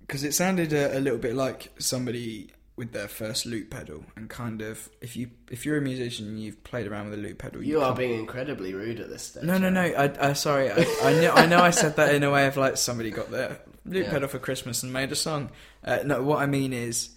[0.02, 4.30] because it sounded a, a little bit like somebody with their first loop pedal and
[4.30, 7.38] kind of if you if you're a musician and you've played around with a loop
[7.38, 9.44] pedal You are being incredibly rude at this stage.
[9.44, 12.24] no no no I, I sorry I, I know I know I said that in
[12.24, 14.12] a way of like somebody got their loop Yeah.
[14.12, 15.52] pedal for Christmas and made a song
[15.86, 17.12] uh, no what I mean is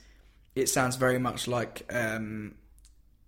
[0.54, 2.54] it sounds very much like um,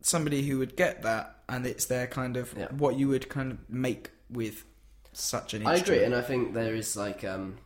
[0.00, 2.68] somebody who would get that and it's their kind of Yeah.
[2.72, 4.64] what you would kind of make with
[5.12, 7.58] such an I agree, and I think there is like um,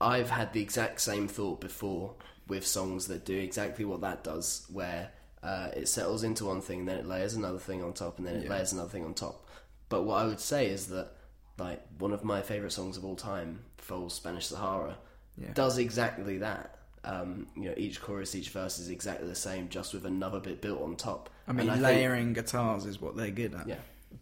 [0.00, 2.14] I've had the exact same thought before
[2.46, 5.10] with songs that do exactly what that does, where
[5.42, 8.26] uh, it settles into one thing, and then it layers another thing on top, and
[8.26, 8.50] then it Yeah.
[8.50, 9.46] layers another thing on top.
[9.88, 11.12] But what I would say is that
[11.58, 14.96] like one of my favorite songs of all time, Foals' Spanish Sahara,
[15.36, 15.52] Yeah.
[15.54, 16.77] does exactly that.
[17.08, 20.60] Um, you know, each chorus, each verse is exactly the same, just with another bit
[20.60, 21.30] built on top.
[21.46, 23.76] I mean think- layering guitars is what they're good at yeah,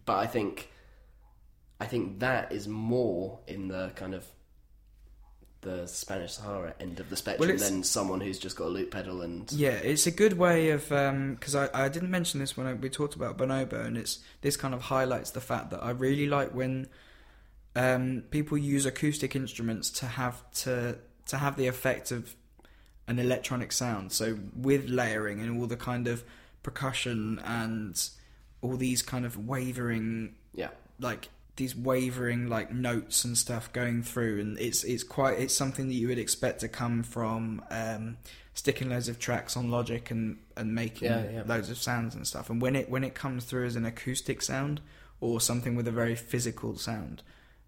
[0.05, 0.71] but I think,
[1.81, 4.25] I think that is more in the kind of
[5.63, 8.93] the Spanish Sahara end of the spectrum it's- than someone who's just got a loop
[8.93, 12.69] pedal and Yeah, it's a good way of because I, I didn't mention this when
[12.69, 15.91] I, we talked about Bonobo, and it's this kind of highlights the fact that I
[15.91, 16.87] really like when
[17.75, 22.37] um, people use acoustic instruments to have to to have the effect of
[23.09, 24.13] an electronic sound.
[24.13, 26.25] So with layering and all the kind of
[26.63, 28.09] percussion and
[28.63, 34.41] all these kind of wavering yeah, like these wavering like notes and stuff going through
[34.41, 38.17] and it's it's quite it's something that you would expect to come from um
[38.55, 41.43] sticking loads of tracks on logic and and making Yeah, yeah.
[41.47, 44.43] loads of sounds and stuff and when it when it comes through as an acoustic
[44.43, 44.81] sound
[45.21, 47.23] or something with a very physical sound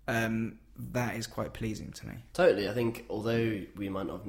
[0.09, 2.69] um that is quite pleasing to me totally.
[2.69, 4.27] I think although we might not have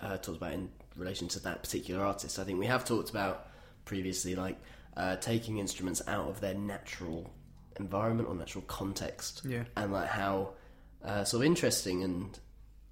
[0.00, 3.48] uh, talked about in relation to that particular artist, I think we have talked about
[3.84, 4.58] previously like
[4.96, 7.30] uh, taking instruments out of their natural
[7.78, 9.42] environment or natural context.
[9.44, 9.64] Yeah.
[9.76, 10.54] and like how
[11.04, 12.38] uh, sort of interesting and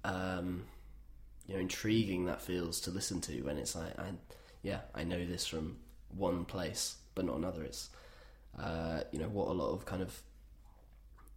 [0.03, 0.63] um,
[1.45, 4.11] you know intriguing that feels to listen to when it's like I
[4.63, 5.77] yeah I know this from
[6.15, 7.63] one place but not another.
[7.63, 7.89] It's
[8.57, 10.21] uh, you know what a lot of kind of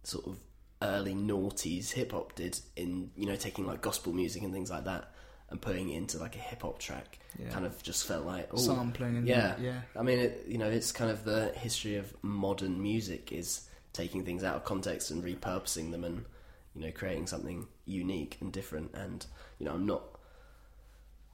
[0.03, 0.37] sort of
[0.81, 4.85] early noughties hip hop did in you know taking like gospel music and things like
[4.85, 5.10] that
[5.51, 7.49] and putting it into like a hip hop track Yeah.
[7.49, 9.81] kind of just felt like ooh, Sampling yeah yeah.
[9.95, 14.23] I mean it, you know it's kind of the history of modern music is taking
[14.25, 16.25] things out of context and repurposing them and
[16.73, 19.25] you know creating something unique and different and
[19.59, 20.03] you know I'm not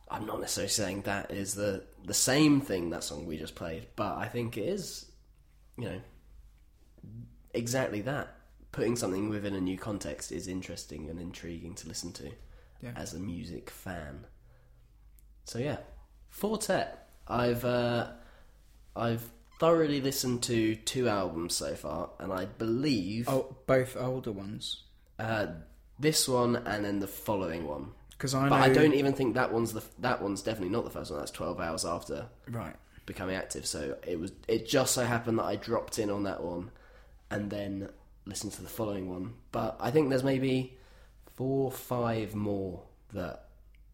[0.10, 3.86] I'm not necessarily saying that is the the same thing that song we just played
[3.96, 5.06] but I think it is
[5.78, 6.02] you know
[7.54, 8.34] exactly that.
[8.72, 12.30] Putting something within a new context is interesting and intriguing to listen to
[12.82, 12.92] Yeah.
[12.96, 14.26] as a music fan.
[15.46, 15.78] So yeah,
[16.30, 17.10] Four Tet.
[17.28, 18.08] I've uh,
[18.96, 19.24] I've
[19.60, 24.84] thoroughly listened to two albums so far, and I believe oh both older ones
[25.20, 25.48] uh,
[26.00, 27.92] this one and then the following one.
[28.12, 30.84] because I know But I don't even think that one's the that one's definitely not
[30.84, 31.20] the first one.
[31.20, 33.66] That's twelve hours after right becoming active.
[33.66, 36.70] So it was it just so happened that I dropped in on that one
[37.32, 37.90] and then
[38.26, 39.34] listened to the following one.
[39.52, 40.77] But I think there's maybe
[41.38, 42.82] four, five more
[43.14, 43.46] that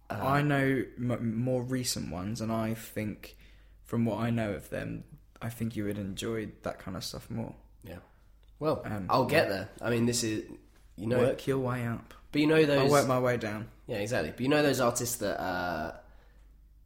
[0.10, 3.38] uh, I know m- more recent ones, and I think
[3.86, 5.04] from what I know of them,
[5.42, 7.54] I think you would enjoy that kind of stuff more.
[7.84, 7.98] Yeah.
[8.60, 9.70] Well, Um, I'll get there.
[9.82, 10.46] I mean, this is
[10.96, 12.14] you know, Work your way up.
[12.32, 12.80] but you know those.
[12.80, 13.68] I'll work my way down.
[13.88, 14.32] Yeah, exactly.
[14.32, 15.94] But you know those artists that uh,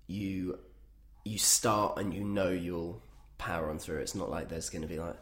[0.07, 0.57] you
[1.25, 3.01] you start and you know you'll
[3.37, 3.99] power on through.
[3.99, 5.17] It's not like there's going to be like,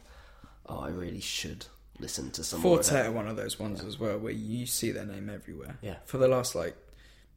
[0.67, 1.65] oh, I really should
[1.99, 4.91] listen to some Four Tet are one of those ones as well where you see
[4.91, 5.77] their name everywhere.
[5.81, 5.95] Yeah.
[6.05, 6.75] For the last like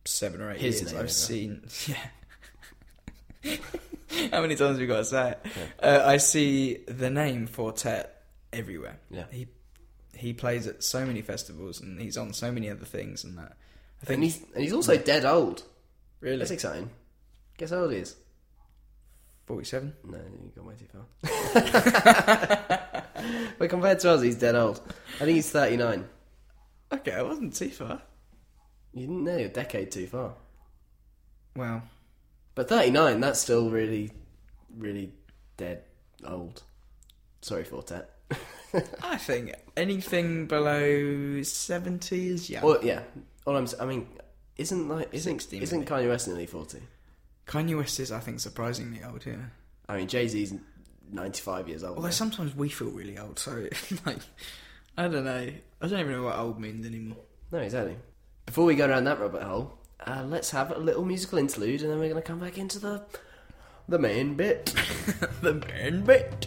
[0.04, 1.62] seven or eight His years, I've seen.
[3.44, 3.56] Yeah.
[4.32, 5.46] How many times have we got to say it?
[5.80, 8.98] Uh, I see the name Four Tet everywhere.
[9.10, 9.24] Yeah.
[9.30, 9.46] He
[10.16, 13.56] he plays at so many festivals and he's on so many other things and that.
[14.02, 15.62] I think And he's and he's also dead old.
[16.20, 16.90] really That's exciting.
[17.58, 18.16] Guess how old he is?
[19.46, 19.94] forty-seven.
[20.04, 21.04] No, you got way too far.
[23.58, 24.80] but compared to us, he's dead old.
[25.16, 26.08] I think he's thirty nine.
[26.92, 28.02] Okay, I wasn't too far.
[28.94, 30.34] You didn't know a decade too far.
[31.54, 31.82] Well,
[32.54, 34.10] But 39, that's still really,
[34.76, 35.12] really
[35.56, 35.82] dead
[36.24, 36.62] old.
[37.42, 38.10] Sorry, Four Tet.
[39.02, 42.62] I think anything below seventy is young.
[42.64, 43.02] Well, yeah.
[43.46, 44.06] All I'm, I mean,
[44.56, 45.90] isn't like isn't 60 isn't maybe.
[45.90, 46.78] Kanye West nearly 40?
[47.46, 49.24] Kanye West is, I think, surprisingly old.
[49.24, 49.36] Yeah.
[49.88, 50.54] I mean, Jay Z's
[51.12, 51.96] 95 years old.
[51.96, 52.12] Although now.
[52.12, 53.68] sometimes we feel really old, so
[54.06, 54.18] like
[54.96, 55.48] I don't know.
[55.80, 57.18] I don't even know what old means anymore.
[57.52, 57.96] No, exactly.
[58.46, 61.90] Before we go down that rabbit hole, uh, let's have a little musical interlude, and
[61.90, 63.02] then we're going to come back into the
[63.88, 64.66] the main bit.
[65.42, 66.46] the main bit.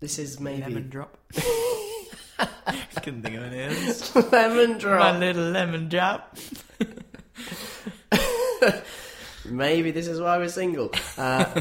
[0.00, 1.16] This is maybe lemon drop.
[3.02, 4.14] Couldn't think of any others.
[4.32, 5.00] lemon drop.
[5.00, 6.36] My little lemon drop.
[9.44, 10.90] Maybe this is why we're single.
[11.16, 11.60] Uh,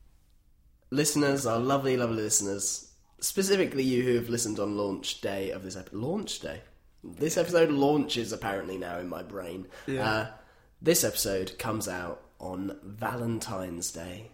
[0.90, 5.76] listeners, our lovely, lovely listeners, specifically you who have listened on launch day of this
[5.76, 5.96] episode.
[5.98, 6.62] Launch day?
[7.04, 9.66] This episode launches apparently now in my brain.
[9.86, 10.10] Yeah.
[10.10, 10.26] Uh,
[10.82, 14.30] this episode comes out on Valentine's Day,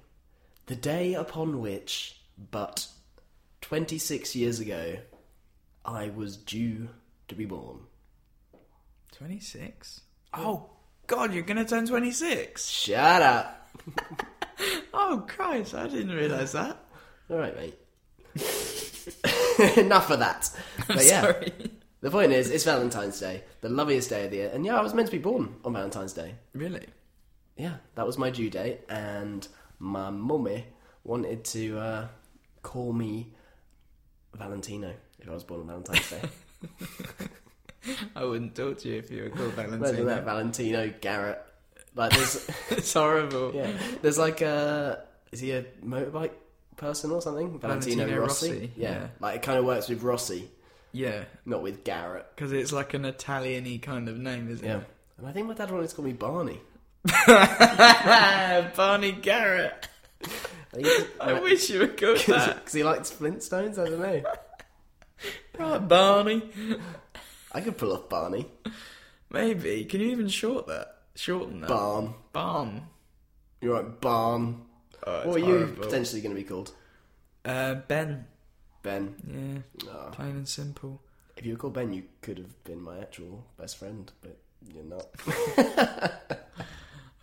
[0.66, 2.86] the day upon which, but
[3.62, 4.96] 26 years ago,
[5.84, 6.88] I was due
[7.28, 7.78] to be born.
[9.12, 10.02] Twenty six.
[10.34, 10.68] Oh
[11.06, 12.68] God, you're gonna turn twenty six.
[12.68, 13.68] Shut up!
[14.98, 16.78] Oh Christ, I didn't realise that.
[17.30, 17.78] All right, mate.
[19.76, 20.50] Enough of that.
[20.88, 21.52] But yeah, Sorry.
[22.00, 24.82] the point is, it's Valentine's Day, the loveliest day of the year, and yeah, I
[24.82, 26.34] was meant to be born on Valentine's Day.
[26.54, 26.86] Really?
[27.56, 29.46] Yeah, that was my due date, and
[29.78, 30.64] my mummy
[31.04, 32.08] wanted to uh,
[32.62, 33.32] call me
[34.34, 36.20] Valentino if I was born on Valentine's Day.
[38.16, 40.04] I wouldn't talk to you if you were called Imagine Valentino.
[40.06, 41.40] that, Valentino Garrett.
[41.94, 43.52] Like, there's, it's horrible.
[43.54, 43.70] yeah,
[44.02, 46.32] there's like a, is he a motorbike
[46.76, 47.58] person or something?
[47.58, 48.50] Valentino, Valentino Rossi.
[48.52, 48.90] Rossi, Yeah.
[48.90, 49.06] yeah.
[49.20, 50.50] like it kind of works with Rossi,
[50.92, 52.26] Yeah, not with Garrett.
[52.34, 54.68] because it's like an Italian-y kind of name, isn't it?
[54.68, 54.80] Yeah.
[55.18, 56.60] And I think my dad wanted to call me Barney.
[58.76, 59.88] Barney Garrett.
[60.74, 62.56] I I wish you were called that.
[62.56, 63.78] because he likes Flintstones.
[63.78, 64.22] I don't know.
[65.58, 66.42] Right, Barney.
[67.50, 68.46] I could pull off Barney.
[69.30, 69.86] Maybe.
[69.86, 70.98] Can you even short that?
[71.14, 71.68] Shorten that?
[71.68, 72.12] Barn.
[72.34, 72.82] Barn.
[73.62, 74.60] You're right, Barn.
[75.06, 76.72] Oh, what are you potentially going to be called?
[77.46, 78.26] Uh, ben.
[78.82, 79.62] Ben.
[79.82, 80.10] Yeah, Oh.
[80.12, 81.00] plain and simple.
[81.38, 84.36] If you were called Ben, you could have been my actual best friend, but
[84.74, 85.06] you're not.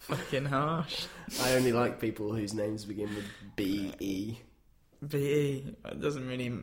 [0.04, 1.06] Fucking harsh.
[1.42, 4.38] I only like people whose names begin with B E.
[5.08, 5.76] BE.
[5.86, 6.62] It doesn't really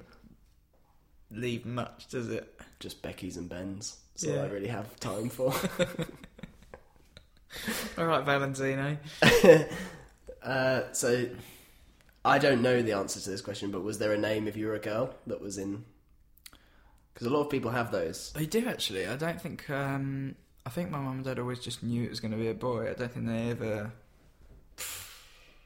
[1.30, 2.60] leave much, does it?
[2.80, 3.98] Just Becky's and Ben's.
[4.14, 5.54] That's all I really have time for.
[7.98, 8.96] All right, Valentino.
[10.42, 11.28] uh, so,
[12.24, 14.66] I don't know the answer to this question, but was there a name if you
[14.66, 15.84] were a girl that was in?
[17.12, 18.32] Because a lot of people have those.
[18.32, 19.06] They do actually.
[19.06, 19.68] I don't think.
[19.68, 20.36] Um,
[20.70, 22.54] I think my mum and dad always just knew it was going to be a
[22.54, 22.88] boy.
[22.88, 23.90] I don't think they ever.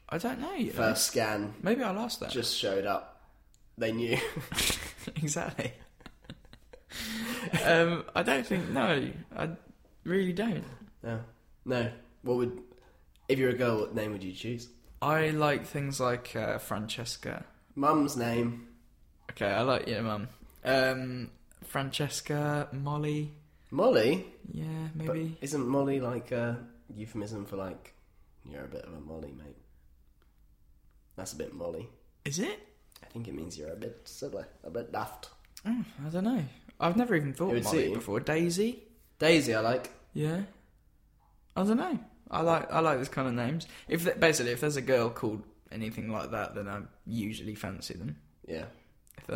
[0.09, 0.55] I don't know.
[0.55, 0.77] You know.
[0.77, 2.31] First scan Maybe I'll ask that.
[2.31, 3.21] just showed up.
[3.77, 4.17] They knew.
[5.17, 5.73] exactly.
[7.63, 8.67] um, I don't think.
[8.69, 9.49] No, I
[10.05, 10.63] really don't.
[11.03, 11.19] no,
[11.65, 11.91] no.
[12.23, 12.63] What would
[13.27, 13.81] if you're a girl?
[13.81, 14.69] What name would you choose?
[15.03, 17.45] I like things like uh, Francesca.
[17.75, 18.69] Mum's name.
[19.29, 20.29] Okay, I like your mum.
[20.63, 21.29] Um,
[21.63, 23.33] Francesca, Molly.
[23.75, 24.25] Molly.
[24.51, 25.37] Yeah, But maybe.
[25.41, 26.57] isn't Molly like a
[26.93, 27.93] euphemism for like
[28.49, 29.57] you're a bit of a Molly, mate?
[31.15, 31.87] That's a bit Molly.
[32.23, 32.59] Is it?
[33.03, 35.29] I think it means you're a bit silly, a bit daft.
[35.65, 36.43] Mm, I don't know.
[36.79, 37.93] I've never even thought Molly you.
[37.95, 38.19] before.
[38.19, 38.83] Daisy.
[39.19, 39.91] Daisy, I like.
[40.13, 40.41] Yeah.
[41.55, 41.99] I don't know.
[42.29, 43.67] I like I like this kind of names.
[43.87, 47.93] If th- basically if there's a girl called anything like that, then I usually fancy
[47.93, 48.17] them.
[48.47, 48.65] Yeah.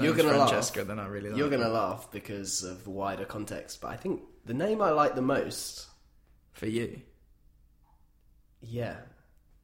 [0.02, 0.74] You're gonna laugh.
[0.74, 1.38] Then I really like.
[1.38, 5.16] You're gonna laugh because of the wider context, but I think the name I like
[5.16, 5.88] the most,
[6.54, 7.02] for you.
[8.62, 8.98] yeah,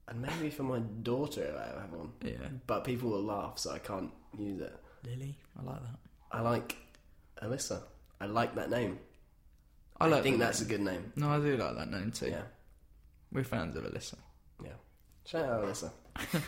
[0.08, 2.48] and maybe for my daughter if I have one, Yeah.
[2.68, 4.76] but people will laugh, so I can't use it.
[5.06, 6.00] Lily, I like that.
[6.32, 6.76] I like
[7.44, 7.84] Alyssa.
[8.20, 8.98] I like that name.
[10.00, 10.68] I I, think that that's name.
[10.70, 11.14] a good name.
[11.16, 12.30] No, I do like that name too.
[12.30, 12.42] Yeah,
[13.32, 14.16] We're fans of Alyssa.
[14.64, 14.72] yeah.
[15.26, 15.92] Shout out Alyssa.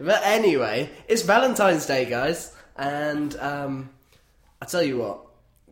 [0.00, 3.90] but anyway, it's Valentine's Day, guys, and um,
[4.60, 5.24] I tell you what.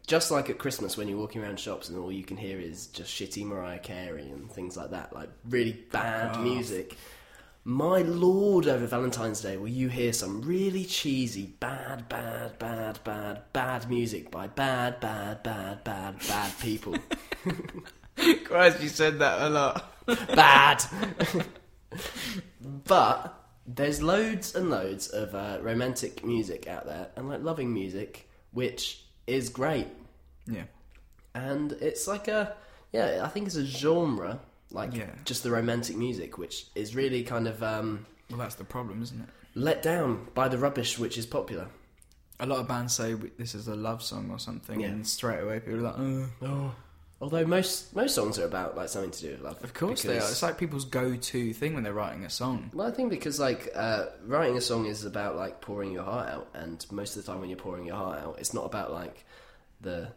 [0.07, 2.87] Just like at Christmas, when you're walking around shops and all you can hear is
[2.87, 6.97] just shitty Mariah Carey and things like that, like really bad music.
[7.65, 13.43] My lord, over Valentine's Day, will you hear some really cheesy, bad, bad, bad, bad,
[13.53, 16.95] bad music by bad, bad, bad, bad, bad people?
[18.45, 19.93] Christ, you said that a lot.
[20.35, 20.85] bad.
[22.87, 28.29] but there's loads and loads of uh, romantic music out there and like loving music,
[28.53, 29.89] which is great.
[30.47, 30.65] Yeah.
[31.35, 32.55] And it's like a
[32.93, 34.41] yeah, I think it's a genre
[34.71, 35.11] like Yeah.
[35.25, 39.21] just the romantic music, which is really kind of um, Well, that's the problem, isn't
[39.21, 39.29] it?
[39.55, 41.69] let down by the rubbish which is popular.
[42.39, 44.89] A lot of bands say this is a love song or something, Yeah.
[44.89, 46.29] and straight away people are like, oh.
[46.43, 46.75] Oh.
[47.21, 49.65] Although most most songs are about like something to do with love.
[49.65, 50.15] Of course they are.
[50.17, 52.71] because- It's like people's go-to thing when they're writing a song.
[52.75, 56.29] Well, I think because like uh, writing a song is about like pouring your heart
[56.29, 58.93] out, and most of the time when you're pouring your heart out, it's not about
[58.93, 59.25] like
[59.81, 60.09] the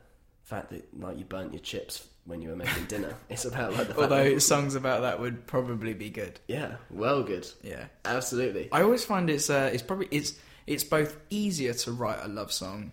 [0.44, 3.16] fact that like you burnt your chips when you were making dinner.
[3.30, 6.38] It's about like the fact Although that, songs about that would probably be good.
[6.50, 7.86] yeah, well, good, Yeah.
[8.04, 8.68] absolutely.
[8.74, 10.34] I always find it's uh, it's probably it's
[10.68, 12.92] it's both easier to write a love song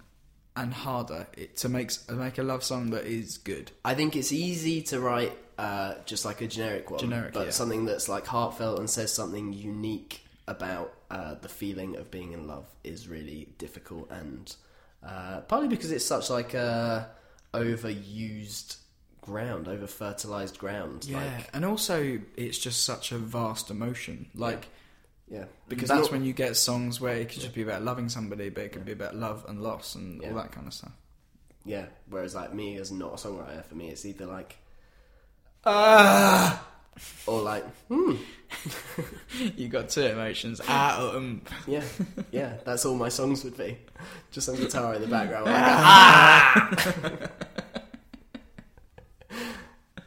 [0.57, 3.71] and harder it, to make make a love song that is good.
[3.85, 7.51] I think it's easy to write uh, just like a generic one, Generic, but yeah.
[7.51, 12.47] something that's like heartfelt and says something unique about uh, the feeling of being in
[12.47, 14.57] love is really difficult, and
[15.07, 17.09] uh, partly because it's such like a
[17.53, 18.77] overused
[19.21, 21.05] ground, over fertilized ground.
[21.05, 24.27] Yeah, like, and also it's just such a vast emotion.
[24.35, 24.69] Like
[25.29, 28.09] yeah, because that's not- when you get songs where it could just be about loving
[28.09, 30.29] somebody, but it could be about love and loss and Yeah.
[30.31, 30.93] all that kind of stuff.
[31.65, 31.87] yeah.
[32.09, 34.57] Whereas like me as not a songwriter, for me it's either like
[35.65, 36.65] ah,
[37.27, 38.15] or like hmm,
[39.57, 40.61] You got two emotions.
[40.69, 41.83] Ah, um, Yeah,
[42.31, 43.77] yeah, that's all my songs would be.
[44.31, 45.47] Just some guitar in the background.
[45.47, 47.29] Like, ah!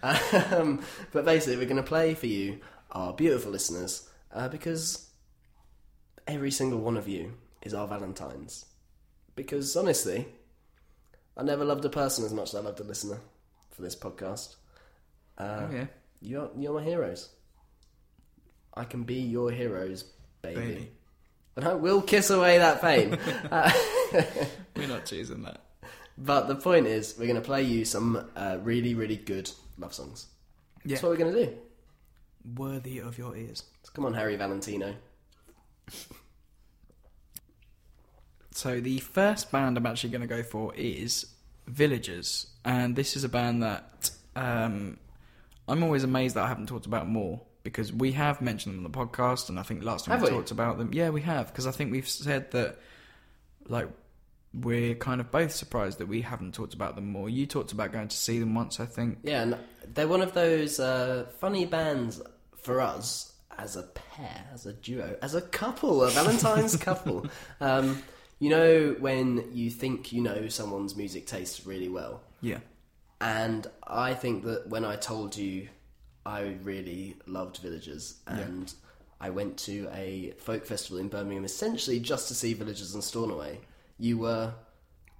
[0.55, 2.59] um, but basically, we're going to play for you,
[2.91, 5.09] our beautiful listeners, uh, because
[6.30, 8.65] every single one of you is our Valentines.
[9.36, 10.27] Because honestly,
[11.36, 13.19] I never loved a person as much as I loved a listener
[13.71, 14.55] for this podcast.
[15.38, 15.86] Uh, oh yeah,
[16.21, 17.30] you're, you're my heroes.
[18.75, 20.03] I can be your heroes,
[20.41, 20.61] baby.
[20.61, 20.91] baby.
[21.55, 23.17] And I will kiss away that pain.
[23.51, 23.71] Uh,
[24.75, 25.61] We're not choosing that.
[26.17, 29.93] but the point is, we're going to play you some uh, really, really good love
[29.93, 30.25] songs.
[30.84, 31.57] Yeah, That's what we're going to do.
[32.55, 33.61] worthy of your ears.
[33.84, 34.95] So come on, Harry Valentino.
[38.60, 41.28] So the first band I'm actually going to go for is
[41.68, 44.97] Villagers, and this is a band that um,
[45.66, 48.91] I'm always amazed that I haven't talked about more because we have mentioned them on
[48.91, 50.36] the podcast, and I think last time Have we, we?
[50.36, 52.80] talked about them, yeah, we have because I think we've said that
[53.70, 53.88] like
[54.53, 57.30] we're kind of both surprised that we haven't talked about them more.
[57.30, 59.20] You talked about going to see them once, I think.
[59.24, 59.57] Yeah, and
[59.93, 62.22] they're one of those uh, funny bands
[62.57, 67.26] for us as a pair, as a duo, as a couple, a Valentine's couple.
[67.62, 68.03] Um,
[68.40, 72.60] you know, when you think you know someone's music tastes really well, Yeah,
[73.22, 75.68] And I think that when I told you
[76.26, 78.74] I really loved Villagers and
[79.20, 83.60] I went to a folk festival in Birmingham essentially just to see Villagers and Stornoway,
[83.98, 84.54] you were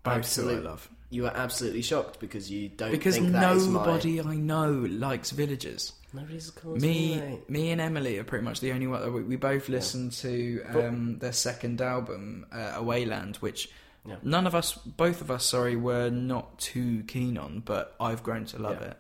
[0.04, 3.68] both who I love You were absolutely shocked because you don't because think that is
[3.68, 5.94] my- nobody I know likes Villagers.
[6.14, 9.14] Nobody's called Me, me and Emily are pretty much the only one.
[9.14, 13.70] We, we both listened to um, their second album, uh, Awayland, which
[14.06, 14.16] Yeah.
[14.24, 17.60] none of us, both of us, sorry, were not too keen on.
[17.64, 18.88] But I've grown to love Yeah.
[18.88, 18.98] it.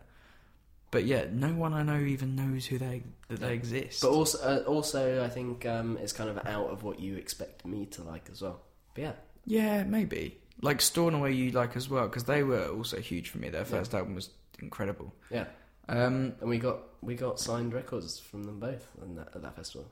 [0.91, 4.01] But yeah, no one I know even knows who they that they exist.
[4.01, 7.65] But also, uh, also, I think um, it's kind of out of what you expect
[7.65, 8.59] me to like as well.
[8.95, 9.11] But yeah,
[9.45, 13.49] yeah, maybe like Stornoway you like as well because they were also huge for me.
[13.49, 14.29] Their first album was
[14.61, 15.13] incredible.
[15.31, 15.45] yeah,
[15.87, 19.55] Um, and we got we got signed records from them both in that, at that
[19.55, 19.87] festival.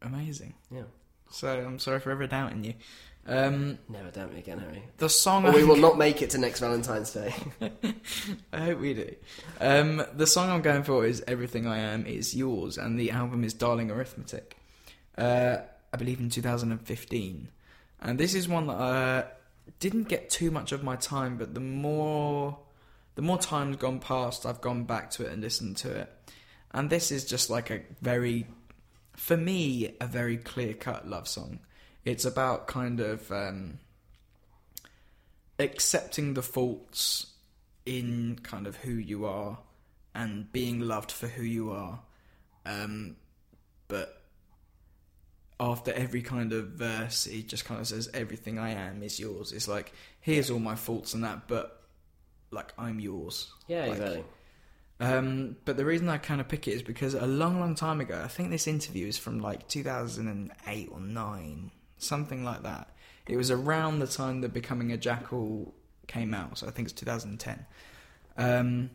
[0.00, 0.54] amazing.
[0.70, 0.82] Yeah.
[1.30, 2.74] So I'm sorry for ever doubting you.
[3.26, 4.82] Um, Never doubt me again, Harry.
[4.98, 5.46] the song.
[5.46, 7.32] Or we I'm- will not make it to next Valentine's Day.
[8.52, 9.14] I hope we do.
[9.60, 13.44] Um, the song I'm going for is "Everything I Am Is Yours," and the album
[13.44, 14.56] is "Darling Arithmetic."
[15.16, 15.58] Uh,
[15.92, 17.48] I believe in 2015,
[18.00, 19.24] and this is one that uh,
[19.80, 22.58] didn't get too much of my time, but the more
[23.14, 26.32] the more time's gone past, I've gone back to it and listened to it,
[26.72, 28.46] and this is just like a very,
[29.16, 31.60] for me, a very clear cut love song.
[32.04, 33.30] It's about kind of.
[33.30, 33.78] Um,
[35.58, 37.26] accepting the faults
[37.86, 39.58] in kind of who you are
[40.14, 42.00] and being loved for who you are.
[42.66, 43.16] Um,
[43.88, 44.21] but
[45.62, 49.52] after every kind of verse, it just kind of says, Everything I am is yours.
[49.52, 51.80] It's like, here's all my faults and that, but
[52.50, 53.50] like, I'm yours.
[53.68, 54.24] Yeah, Like, exactly.
[55.00, 58.00] um, but the reason I kind of pick it is because a long, long time
[58.00, 62.88] ago, I think this interview is from like 2008 or 9, something like that.
[63.28, 65.72] It was around the time that Becoming a Jackal
[66.08, 67.64] came out, so I think it's 2010.
[68.36, 68.90] Um,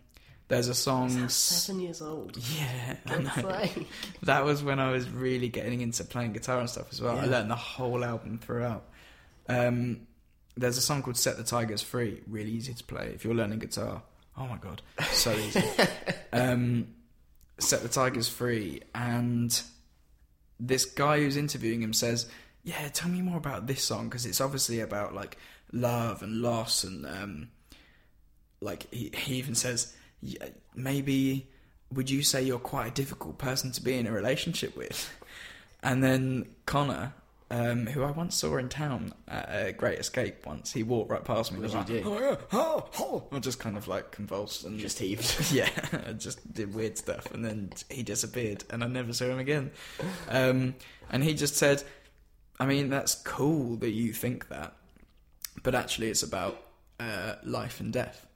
[0.48, 1.28] there's a song.
[1.30, 2.38] Seven years old.
[2.38, 2.96] Yeah,
[4.24, 7.18] that was when I was really getting into playing guitar and stuff as well.
[7.18, 8.86] I learned the whole album throughout.
[9.50, 10.08] Um,
[10.56, 13.60] there's a song called "Set the Tigers Free," really easy to play if you're learning
[13.60, 14.02] guitar.
[14.38, 14.82] Oh my god,
[15.12, 15.64] so easy.
[16.34, 16.88] um,
[17.60, 19.62] "Set the Tigers Free," and
[20.60, 22.28] this guy who's interviewing him says,
[22.64, 25.38] "Yeah, tell me more about this song because it's obviously about like
[25.74, 27.50] love and loss and um,
[28.62, 29.97] like he, he even says "Yeah,
[30.76, 31.48] maybe
[31.94, 35.10] would you say you're quite a difficult person to be in a relationship with
[35.84, 37.14] and then Conor
[37.50, 41.24] um, who I once saw in town at a Great Escape once, he walked right
[41.24, 41.56] past me.
[41.56, 42.38] and What was did like, you do?
[42.52, 43.24] Oh, oh, oh.
[43.32, 45.52] I just kind of like convulsed and Just heaved.
[45.52, 45.70] yeah,
[46.08, 49.72] I just did weird stuff, and then he disappeared, and I never saw him again.
[50.28, 50.76] Um,
[51.10, 51.84] and he just said,
[52.60, 54.74] "I mean, that's cool that you think that,
[55.64, 56.62] but actually, it's about
[57.00, 58.28] uh, life and death."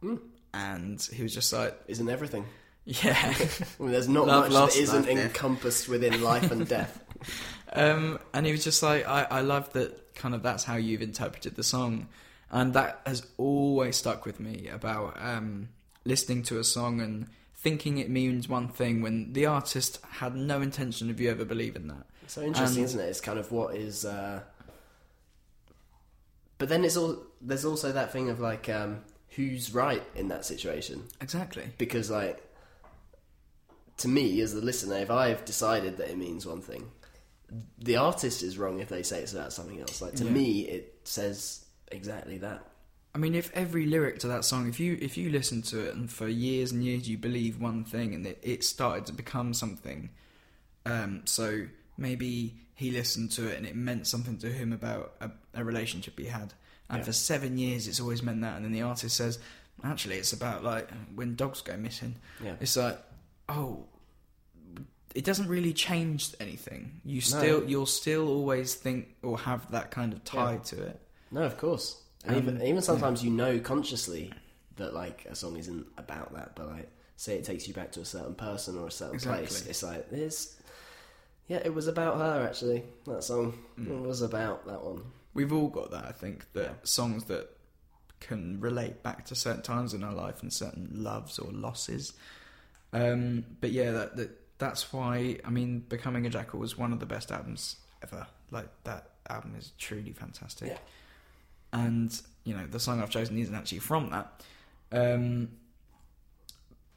[0.00, 0.16] Hmm.
[0.52, 2.44] And he was just like, Isn't everything?
[2.84, 5.18] "Yeah." I mean, there's not Love, much loss, that isn't death.
[5.18, 7.02] encompassed within life and death.
[7.72, 11.02] Um, and he was just like, I, I love that kind of that's how you've
[11.02, 12.08] interpreted the song.
[12.50, 15.68] And that has always stuck with me about um,
[16.04, 20.60] listening to a song and thinking it means one thing when the artist had no
[20.60, 22.06] intention of you ever believing that.
[22.26, 23.04] So interesting, isn't it?
[23.04, 24.04] It's kind of what is.
[24.04, 24.40] Uh...
[26.58, 27.18] But then it's all.
[27.40, 29.02] There's also that thing of like, um,
[29.36, 31.04] who's right in that situation?
[31.20, 31.64] Exactly.
[31.78, 32.42] Because like,
[33.98, 36.90] to me as the listener, if I've decided that it means one thing,
[37.78, 40.00] the artist is wrong if they say it's about something else.
[40.00, 40.30] Like to Yeah.
[40.32, 42.66] me, it says exactly that.
[43.14, 45.94] I mean, if every lyric to that song, if you if you listen to it
[45.96, 49.52] and for years and years you believe one thing and it, it started to become
[49.52, 50.10] something,
[50.86, 51.66] um, so
[51.98, 56.18] maybe he listened to it and it meant something to him about a, a relationship
[56.18, 56.54] he had,
[56.90, 57.04] and Yeah.
[57.04, 59.38] for seven years it's always meant that, and then the artist says,
[59.82, 62.16] actually, it's about like when dogs go missing.
[62.44, 62.56] Yeah.
[62.60, 62.98] It's like,
[63.48, 63.86] oh,
[65.14, 67.00] it doesn't really change anything.
[67.04, 70.58] You still you'll still always think or have that kind of tie Yeah.
[70.58, 71.00] to it.
[71.30, 71.96] No, of course.
[72.24, 74.32] And Um, even even sometimes you know consciously
[74.76, 78.00] that like a song isn't about that, but like say it takes you back to
[78.00, 79.66] a certain person or a certain place.
[79.66, 80.56] It's like this.
[81.48, 82.84] Yeah, it was about her actually.
[83.06, 83.88] That song Mm.
[83.90, 85.02] it was about that one.
[85.34, 86.72] We've all got that, I think, that Yeah.
[86.82, 87.56] songs that
[88.20, 92.12] can relate back to certain times in our life and certain loves or losses.
[92.92, 97.00] Um, but yeah, that, that that's why I mean, Becoming a Jackal was one of
[97.00, 98.26] the best albums ever.
[98.50, 100.68] Like that album is truly fantastic.
[100.68, 100.78] Yeah.
[101.72, 104.42] And you know, the song I've chosen isn't actually from that.
[104.92, 105.50] Um,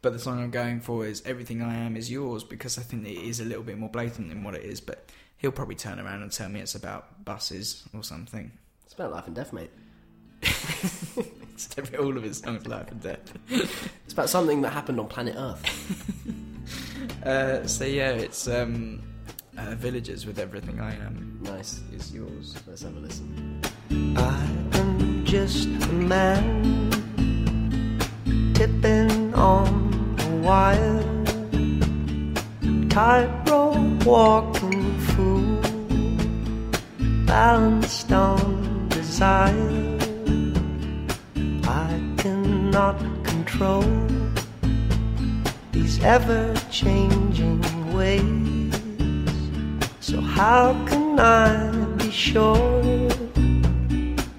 [0.02, 3.06] but the song I'm going for is "Everything I Am Is Yours" because I think
[3.08, 4.82] it is a little bit more blatant than what it is.
[4.82, 5.08] But
[5.44, 8.50] he'll probably turn around and tell me it's about buses or something.
[8.86, 9.70] It's about life and death, mate.
[11.54, 13.20] It's every, all of his songs, life and death.
[13.52, 15.64] It's about something that happened on planet Earth.
[17.26, 19.02] Uh, so yeah, it's um,
[19.58, 21.80] uh, villagers with everything I am Nice.
[21.94, 22.56] is yours.
[22.68, 23.62] Let's have a listen.
[24.18, 24.46] I
[24.78, 26.90] am just a man
[28.54, 31.24] tipping on a wire,
[32.90, 34.83] tightrope walking fool,
[37.34, 39.98] balanced on desire.
[41.64, 43.84] I cannot control
[45.72, 47.62] these ever-changing
[47.96, 48.74] ways.
[50.00, 52.84] So how can I be sure?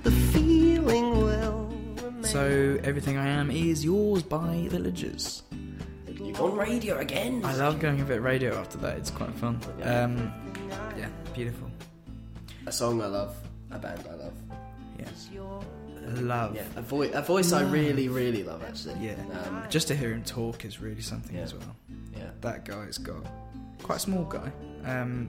[0.07, 2.23] the feeling will remain.
[2.23, 5.43] So everything I am is yours by The villagers.
[6.07, 7.45] You've gone radio again.
[7.45, 8.99] I love going a bit radio after that.
[8.99, 9.59] It's quite fun.
[9.83, 10.33] Um,
[10.97, 11.74] yeah, beautiful.
[12.67, 13.37] A song I love.
[13.71, 14.33] a band I love.
[14.99, 15.09] Yeah.
[16.21, 16.55] Love.
[16.55, 18.97] Yeah, a, vo- a voice I really, really love actually.
[19.05, 19.15] Yeah.
[19.47, 21.43] Um, Just to hear him talk is really something Yeah.
[21.43, 21.77] as well.
[22.17, 22.31] yeah.
[22.43, 23.25] That guy's got
[23.83, 24.53] quite a small guy.
[24.85, 25.29] Um,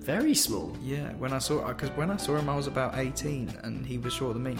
[0.00, 0.76] Very small.
[0.82, 3.98] yeah, when I saw because when I saw him, I was about eighteen, and he
[3.98, 4.56] was shorter than me.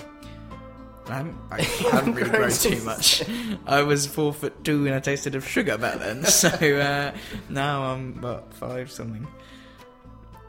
[1.08, 1.62] I haven't, I
[1.92, 3.22] haven't really grown too much.
[3.66, 6.24] I was four foot two, and I tasted of sugar back then.
[6.24, 7.12] So uh,
[7.48, 9.26] now I'm about five something.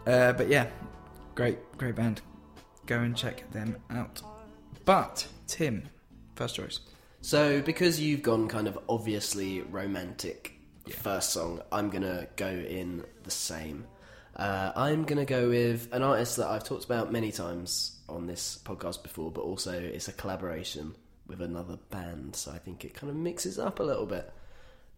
[0.06, 0.68] Uh, but yeah,
[1.38, 2.20] great, great band.
[2.88, 4.22] Go and check them out.
[4.86, 5.88] But Tim,
[6.36, 6.80] first choice.
[7.22, 10.54] So, because you've gone kind of obviously romantic
[10.90, 13.86] first song, I'm gonna go in the same.
[14.36, 18.60] Uh, I'm gonna go with an artist that I've talked about many times on this
[18.66, 20.96] podcast before, but also it's a collaboration
[21.28, 24.32] with another band, so I think it kind of mixes up a little bit.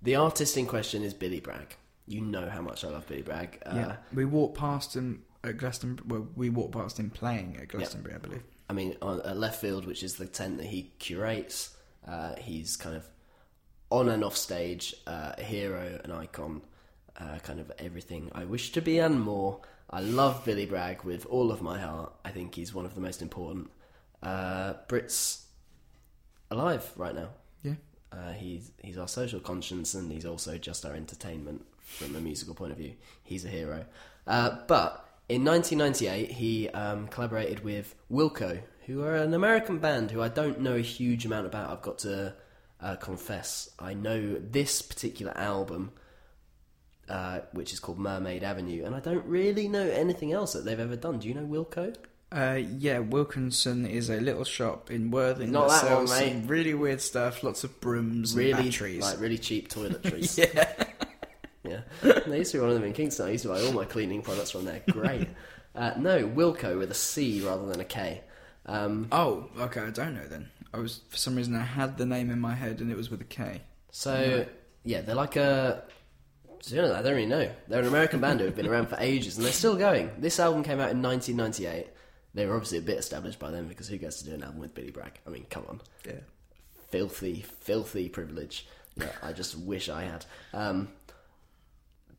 [0.04, 1.76] The artist in question is Billy Bragg.
[2.08, 3.62] You know how much I love Billy Bragg.
[3.66, 6.08] Uh, Yeah, we walked past him at Glastonbury.
[6.08, 8.44] Well, we walked past him playing at Glastonbury, I believe.
[8.70, 11.76] I mean, on at left field, which is the tent that he curates,
[12.08, 13.06] uh, he's kind of
[13.90, 16.62] on and off stage, uh, a hero, an icon,
[17.20, 19.62] uh, kind of everything I wish to be and more.
[19.90, 22.14] I love Billy Bragg with all of my heart.
[22.24, 23.72] I think he's one of the most important
[24.22, 25.46] uh, Brits
[26.52, 27.30] alive right now.
[27.64, 27.74] Yeah.
[28.12, 32.54] Uh, he's he's our social conscience, and he's also just our entertainment from a musical
[32.54, 32.94] point of view.
[33.24, 33.86] He's a hero.
[34.28, 40.21] Uh, but in 1998, he um, collaborated with Wilco, who are an American band who
[40.21, 41.69] I don't know a huge amount about.
[41.69, 42.34] I've got to
[42.82, 45.91] uh, confess, I know this particular album,
[47.07, 50.80] uh, which is called Mermaid Avenue, and I don't really know anything else that they've
[50.80, 51.19] ever done.
[51.19, 51.95] Do you know Wilco?
[52.32, 56.32] Uh, yeah, Wilkinson is a little shop in Worthing Not that that one, sells mate.
[56.34, 59.01] some really weird stuff, lots of brooms and Really, batteries.
[59.01, 60.38] like really cheap toiletries.
[60.38, 60.71] yeah.
[61.70, 63.28] Yeah, there used to be one of them in Kingston.
[63.28, 64.82] I used to buy all my cleaning products from there.
[64.91, 65.28] Great.
[65.76, 68.22] uh, no, Wilco with a C rather than a K.
[68.65, 70.49] Um, Oh, okay, I don't know then.
[70.74, 73.09] I was for some reason I had the name in my head and it was
[73.09, 73.61] with a K.
[73.91, 74.45] so
[74.84, 75.84] yeah, they're like a.
[76.63, 77.49] to be honest, I don't really know.
[77.67, 80.11] They're an American band who have been around for ages and they're still going.
[80.20, 81.88] This album came out in 1998.
[82.36, 84.59] They were obviously a bit established by then because who gets to do an album
[84.59, 85.20] with Billy Bragg?
[85.26, 85.82] I mean, come on.
[86.05, 86.13] Yeah.
[86.91, 88.67] filthy, filthy privilege
[88.97, 90.26] that I just wish I had.
[90.53, 90.89] Um,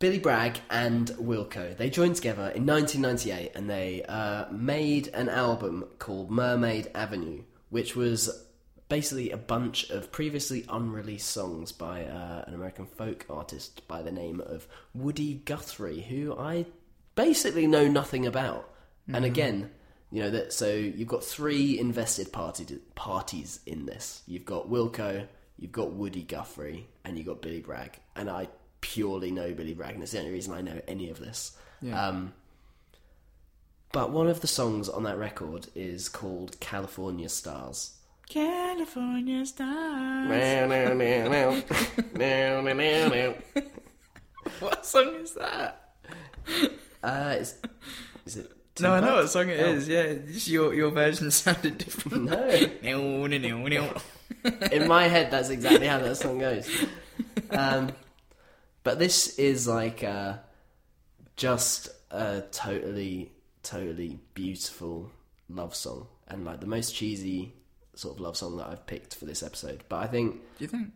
[0.00, 5.84] Billy Bragg and Wilco they joined together in 1998 and they uh, made an album
[5.98, 8.46] called Mermaid Avenue, which was
[8.88, 14.10] basically a bunch of previously unreleased songs by uh, an American folk artist by the
[14.10, 16.64] name of Woody Guthrie, who I
[17.14, 18.70] basically know nothing about.
[19.12, 19.70] And again,
[20.10, 24.22] you know that so you've got three invested party, parties in this.
[24.26, 25.26] You've got Wilco,
[25.58, 27.98] you've got Woody Guthrie, and you've got Billy Bragg.
[28.16, 28.48] And I
[28.80, 31.56] purely know Billy Bragg, it's the only reason I know any of this.
[31.82, 32.08] Yeah.
[32.08, 32.32] Um,
[33.92, 37.92] but one of the songs on that record is called California Stars.
[38.28, 40.28] California stars.
[44.60, 45.94] What song is that?
[47.02, 47.54] Uh, is,
[48.26, 48.50] is it?
[48.80, 49.72] No, I know what song it Oh.
[49.72, 49.88] is.
[49.88, 52.24] Yeah, just your your version sounded different.
[52.24, 52.46] No.
[52.82, 53.94] No, no, no, no.
[54.72, 56.68] in my head, that's exactly how that song goes.
[57.50, 57.90] Um,
[58.82, 60.34] but this is like uh,
[61.36, 65.10] just a totally, totally beautiful
[65.48, 67.52] love song, and like the most cheesy
[67.94, 69.84] sort of love song that I've picked for this episode.
[69.88, 70.88] But I think, Do you think?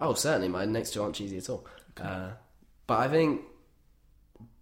[0.00, 1.66] oh, certainly my next two aren't cheesy at all.
[2.00, 2.30] Uh,
[2.86, 3.42] but I think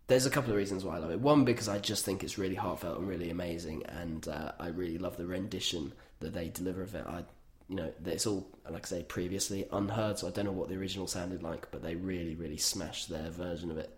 [0.06, 1.20] there's a couple of reasons why I love it.
[1.20, 4.98] One, because I just think it's really heartfelt and really amazing, and uh, I really
[4.98, 7.04] love the rendition that they deliver of it.
[7.06, 7.24] I,
[7.68, 10.76] you know, it's all like I say previously unheard, so I don't know what the
[10.76, 13.96] original sounded like, but they really, really smashed their version of it.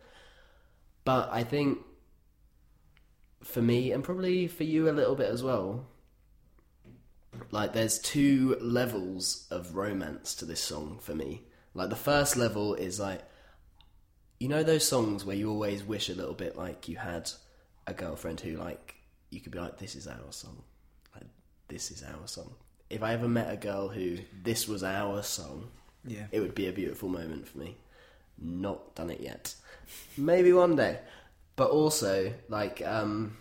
[1.04, 1.78] But I think
[3.42, 5.86] for me, and probably for you a little bit as well,
[7.50, 11.42] like there's two levels of romance to this song for me.
[11.74, 13.22] Like the first level is like
[14.40, 17.30] you know those songs where you always wish a little bit like you had
[17.86, 18.94] a girlfriend who like
[19.30, 20.62] you could be like this is our song.
[21.14, 21.26] Like
[21.68, 22.54] this is our song.
[22.90, 25.68] If I ever met a girl who this was our song,
[26.04, 26.26] Yeah.
[26.32, 27.76] it would be a beautiful moment for me.
[28.38, 29.54] Not done it yet.
[30.16, 31.00] Maybe one day.
[31.56, 33.36] But also, like, um,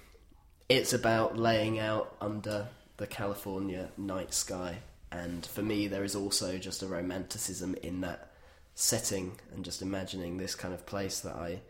[0.70, 2.68] it's about laying out under
[2.98, 4.80] the California night sky.
[5.12, 8.32] And for me, there is also just a romanticism in that
[8.76, 11.62] setting and just imagining this kind of place that I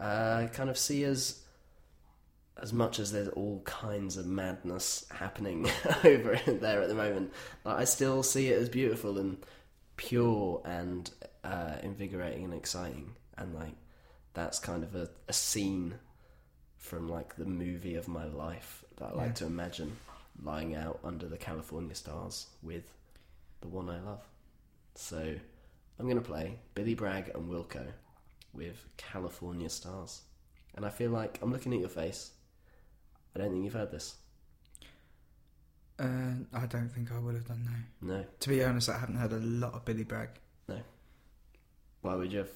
[0.00, 1.40] uh, kind of see as
[2.62, 5.68] as much as there's all kinds of madness happening
[6.04, 7.32] over there at the moment,
[7.64, 9.38] like, I still see it as beautiful and
[9.96, 11.10] pure and
[11.44, 13.14] uh, invigorating and exciting.
[13.38, 13.74] And like
[14.34, 15.94] that's kind of a, a scene
[16.78, 19.32] from like the movie of my life that I like Yeah.
[19.34, 19.96] to imagine
[20.42, 22.84] lying out under the California stars with
[23.60, 24.22] the one I love.
[24.94, 25.34] So
[25.98, 27.86] I'm going to play Billy Bragg and Wilco
[28.52, 30.22] with California Stars.
[30.74, 32.32] And I feel like I'm looking at your face.
[33.36, 34.14] I don't think you've heard this.
[35.98, 37.68] Uh, I don't think I would have done
[38.00, 38.14] no.
[38.14, 38.24] No.
[38.40, 40.30] To be honest, I haven't heard a lot of Billy Bragg.
[40.68, 40.78] No.
[42.00, 42.50] Why would you have?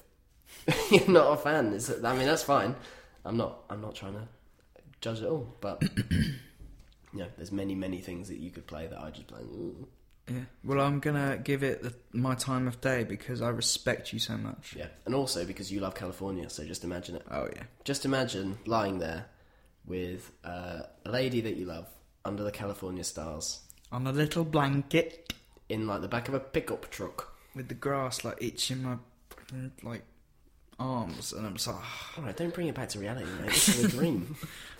[0.91, 1.71] You're not a fan.
[1.73, 2.75] It's, I mean, that's fine.
[3.23, 3.59] I'm not.
[3.69, 4.27] I'm not trying to
[5.01, 5.55] judge at all.
[5.61, 6.33] But you
[7.13, 9.41] know, there's many, many things that you could play that I just play.
[9.41, 9.87] "Ooh."
[10.27, 10.45] Yeah.
[10.63, 14.35] Well, I'm gonna give it the, my time of day because I respect you so
[14.35, 14.75] much.
[14.75, 16.49] Yeah, and also because you love California.
[16.49, 17.25] So just imagine it.
[17.29, 17.63] Oh yeah.
[17.83, 19.27] Just imagine lying there
[19.85, 21.87] with uh, a lady that you love
[22.25, 23.61] under the California stars
[23.91, 25.33] On a little blanket
[25.69, 27.33] in like the back of a pickup truck.
[27.55, 28.97] with the grass like itching my
[29.29, 30.03] fucking, like
[30.79, 33.49] arms, and I'm just like, "Ah, All right, don't bring it back to reality, mate.
[33.51, 34.35] This is a dream.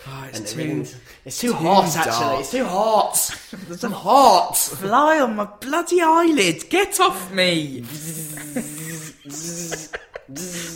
[0.08, 0.96] oh, it's too everything's-
[1.26, 1.94] it's too, too hot.
[1.94, 2.08] dark.
[2.08, 3.38] Actually, it's too hot.
[3.70, 4.58] It's hot.
[4.58, 6.70] fly on my bloody eyelid.
[6.70, 7.82] Get off me!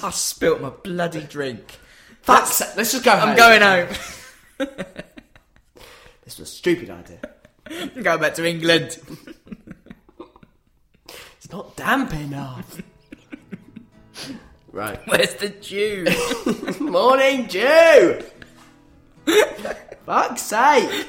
[0.03, 1.79] I spilt my bloody drink.
[2.25, 3.11] Fuck's sake, Let's just go.
[3.11, 3.29] home.
[3.29, 3.87] I'm going home.
[6.23, 7.19] This was a stupid idea.
[7.69, 8.97] I'm going back to England.
[11.37, 12.81] It's not damp enough.
[14.71, 14.99] right.
[15.07, 16.07] Where's the dew?
[16.83, 18.23] Morning, dew.
[20.07, 21.07] Fuck's sake.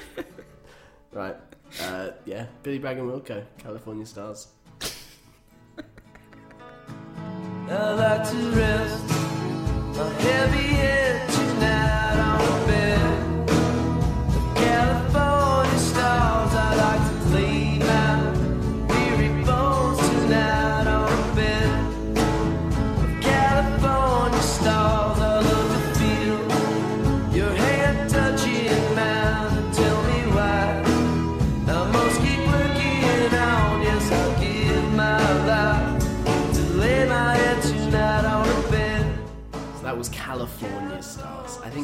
[1.11, 1.37] Right.
[1.81, 2.45] Uh, yeah.
[2.62, 4.49] Billy Bragg and Wilco, California Stars.
[7.71, 9.36] I like to rest a
[10.05, 13.51] heavy head tonight on a bed
[14.37, 15.26] of California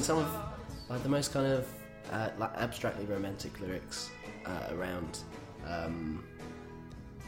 [0.03, 0.37] Think some of
[0.89, 1.69] like the most kind of
[2.11, 4.11] uh, like abstractly romantic lyrics
[4.45, 5.21] uh, around.
[5.65, 6.25] Um,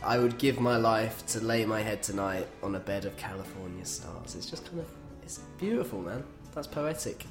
[0.02, 3.84] I would give my life to lay my head tonight on a bed of California
[3.84, 4.34] stars.
[4.34, 4.88] It's just kind of
[5.22, 6.24] it's beautiful, man.
[6.52, 7.24] That's poetic.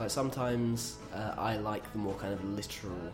[0.00, 3.12] Like sometimes uh, I like the more kind of literal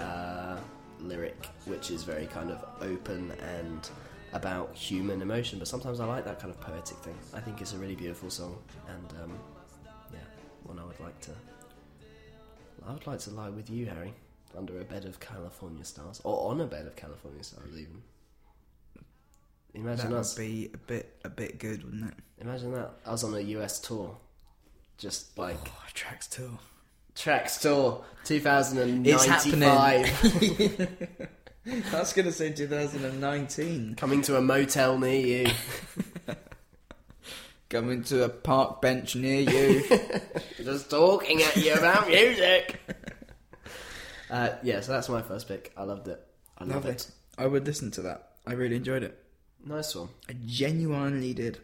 [0.00, 0.56] uh,
[1.00, 3.90] lyric, which is very kind of open and
[4.32, 5.58] about human emotion.
[5.58, 7.18] But sometimes I like that kind of poetic thing.
[7.34, 8.56] I think it's a really beautiful song,
[8.88, 9.59] and um, yeah,
[10.70, 11.32] one I would like to.
[12.86, 14.14] I would like to lie with you, Harry,
[14.56, 18.02] under a bed of California stars, or on a bed of California stars, even.
[19.74, 20.36] Imagine that us.
[20.36, 22.14] would be a bit a bit good, wouldn't it?
[22.40, 22.92] Imagine that.
[23.06, 24.16] I was on a US tour.
[24.98, 26.58] Just like Oh, tracks tour.
[27.14, 30.06] Tracks Tour It's 2095.
[31.92, 33.94] I was gonna say 2019.
[33.96, 35.50] Coming to a motel near you.
[37.70, 39.84] Coming to a park bench near you.
[40.56, 42.80] Just talking at you about music.
[44.28, 45.72] Uh, yeah, so that's my first pick.
[45.76, 46.20] I loved it.
[46.58, 46.90] I love Lovely.
[46.92, 47.10] it.
[47.38, 48.32] I would listen to that.
[48.46, 49.16] I really enjoyed it.
[49.64, 50.08] Nice one.
[50.28, 51.58] I genuinely did.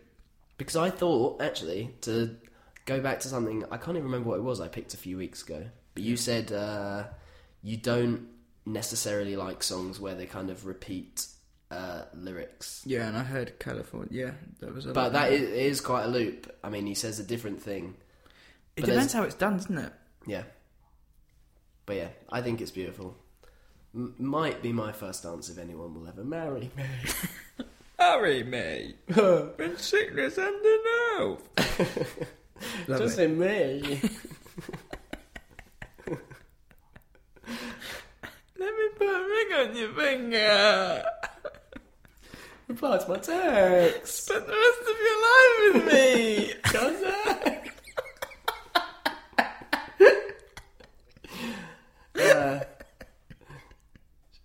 [0.59, 2.37] Because I thought, actually, to
[2.85, 5.17] go back to something, I can't even remember what it was I picked a few
[5.17, 5.65] weeks ago.
[5.95, 7.05] But you said uh,
[7.63, 8.29] you don't
[8.65, 11.27] necessarily like songs where they kind of repeat
[11.71, 12.83] uh, lyrics.
[12.87, 14.09] Yeah, and I heard California.
[14.11, 16.55] Yeah, that was a But that is, is, quite a loop.
[16.63, 17.95] I mean, he says a different thing.
[18.77, 19.93] It depends how it's done, doesn't it?
[20.27, 20.43] Yeah.
[21.87, 23.17] But yeah, I think it's beautiful.
[23.95, 26.85] M- might be my first dance if anyone will ever marry me.
[27.99, 28.95] Marry me.
[29.59, 30.81] in sickness and in
[31.17, 31.49] health.
[32.87, 34.01] Just in me.
[38.59, 41.05] Let me put a ring on your finger.
[42.69, 44.25] Reply to my text.
[44.25, 46.53] Spend the rest of your life with me.
[46.65, 47.71] Contact.
[52.19, 52.61] Uh,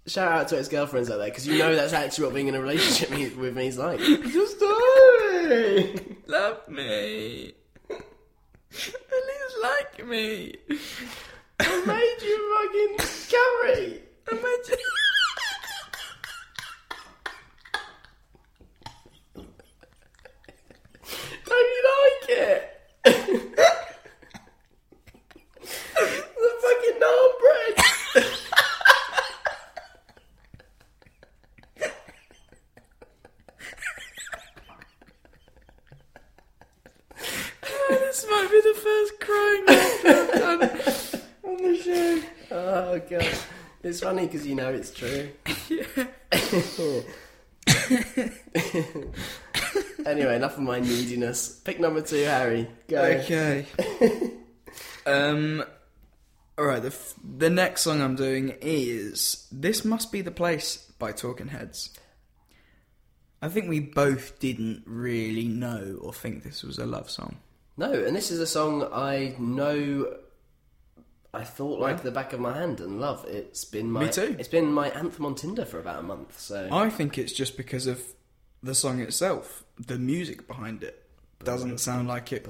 [0.07, 2.55] shout out to his girlfriends out there because you know that's actually what being in
[2.55, 3.99] a relationship me- with me is like.
[3.99, 6.17] Just darling.
[6.27, 7.53] Love me.
[7.89, 7.97] At
[8.69, 10.55] least like me.
[11.59, 12.97] I made you fucking
[13.29, 14.01] curry.
[14.31, 14.77] Imagine.
[14.79, 14.91] You
[21.89, 22.67] like it?
[25.83, 27.75] the fucking naan bread.
[37.63, 40.61] Oh, this might be the first crying I've done
[41.43, 42.21] on the show.
[42.51, 43.27] Oh god,
[43.83, 45.29] it's funny because you know it's true.
[50.05, 51.49] anyway, enough of my neediness.
[51.49, 52.67] Pick number two, Harry.
[52.87, 53.01] Go.
[53.01, 53.65] Okay.
[55.05, 55.63] um.
[56.57, 56.81] All right.
[56.81, 61.47] The f- the next song I'm doing is "This Must Be the Place" by Talking
[61.47, 61.97] Heads.
[63.41, 67.37] I think we both didn't really know or think this was a love song.
[67.75, 70.15] No, and this is a song I know.
[71.33, 73.25] I thought like the back of my hand and love.
[73.27, 74.35] It's been my Me too.
[74.37, 76.39] It's been my anthem on Tinder for about a month.
[76.39, 78.03] So I think it's just because of
[78.63, 79.63] the song itself.
[79.79, 80.97] The music behind it
[81.43, 82.47] doesn't sound like it.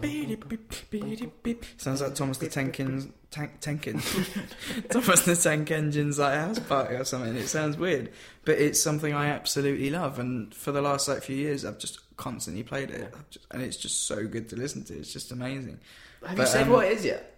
[1.78, 3.14] Sounds like Thomas the Tank Engine.
[3.32, 3.84] Tank, tank
[4.89, 7.34] Thomas the Tank Engine's like house party or something.
[7.38, 8.12] It sounds weird,
[8.43, 10.20] but it's something I absolutely love.
[10.20, 13.78] And for the last like few years, I've just constantly played it, just, and it's
[13.78, 14.97] just so good to listen to.
[14.97, 15.80] It's just amazing.
[16.26, 17.38] have but, you said um, what it is yet?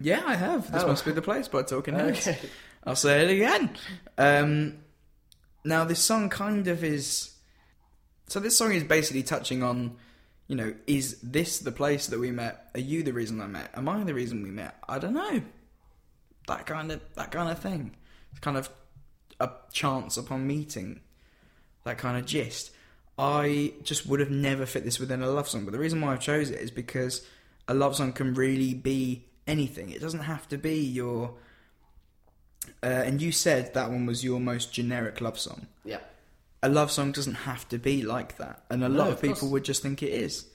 [0.00, 0.70] Yeah, I have.
[0.72, 0.88] This Oh.
[0.88, 2.26] must be the place by Talking Heads.
[2.26, 2.38] Okay.
[2.84, 3.70] I'll say it again.
[4.18, 4.78] Um,
[5.64, 7.30] now, this song kind of is.
[8.28, 9.96] So, this song is basically touching on,
[10.46, 12.70] you know, is this the place that we met?
[12.74, 13.70] Are you the reason I met?
[13.74, 14.76] Am I the reason we met?
[14.88, 15.42] I don't know.
[16.46, 17.96] That kind of that kind of thing.
[18.30, 18.70] It's kind of
[19.40, 21.00] a chance upon meeting.
[21.84, 22.70] That kind of gist.
[23.18, 26.12] I just would have never fit this within a love song, but the reason why
[26.12, 27.26] I chose it is because
[27.66, 29.90] a love song can really be anything.
[29.90, 31.34] It doesn't have to be your.
[32.82, 35.66] Uh, and you said that one was your most generic love song.
[35.84, 36.00] Yeah.
[36.62, 39.20] A love song doesn't have to be like that, and a No, lot of of
[39.20, 39.52] people course.
[39.52, 40.46] would just think it is.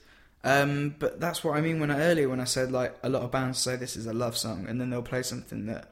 [0.42, 3.22] Um, but that's what I mean when I earlier when I said like a lot
[3.22, 5.90] of bands say this is a love song, and then they'll play something that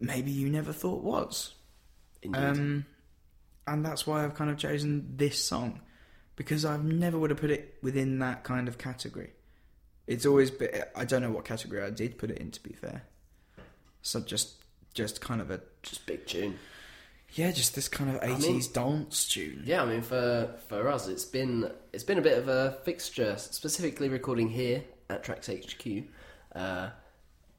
[0.00, 1.54] maybe you never thought was.
[2.34, 2.84] Um,
[3.66, 5.80] and that's why I've kind of chosen this song
[6.36, 9.32] because I've never would have put it within that kind of category.
[10.06, 12.50] It's always been, I don't know what category I did put it in.
[12.50, 13.04] To be fair,
[14.02, 14.56] so just
[14.94, 16.58] just kind of a Just big tune.
[17.32, 19.62] Yeah, just this kind of eighties dance tune.
[19.64, 23.36] Yeah, I mean for for us, it's been it's been a bit of a fixture,
[23.36, 26.04] specifically recording here at Tracks HQ.
[26.54, 26.90] Uh,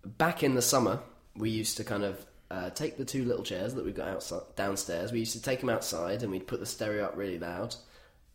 [0.04, 1.00] back in the summer,
[1.36, 4.42] we used to kind of uh, take the two little chairs that we've got outside
[4.56, 5.12] downstairs.
[5.12, 7.76] We used to take them outside, and we'd put the stereo up really loud,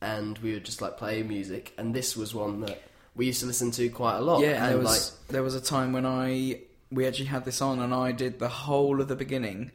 [0.00, 1.72] and we would just like play music.
[1.78, 2.80] And this was one that
[3.14, 4.40] we used to listen to quite a lot.
[4.40, 6.60] Yeah, and there like was there was a time when I
[6.92, 9.72] we actually had this on and I did the whole of the beginning.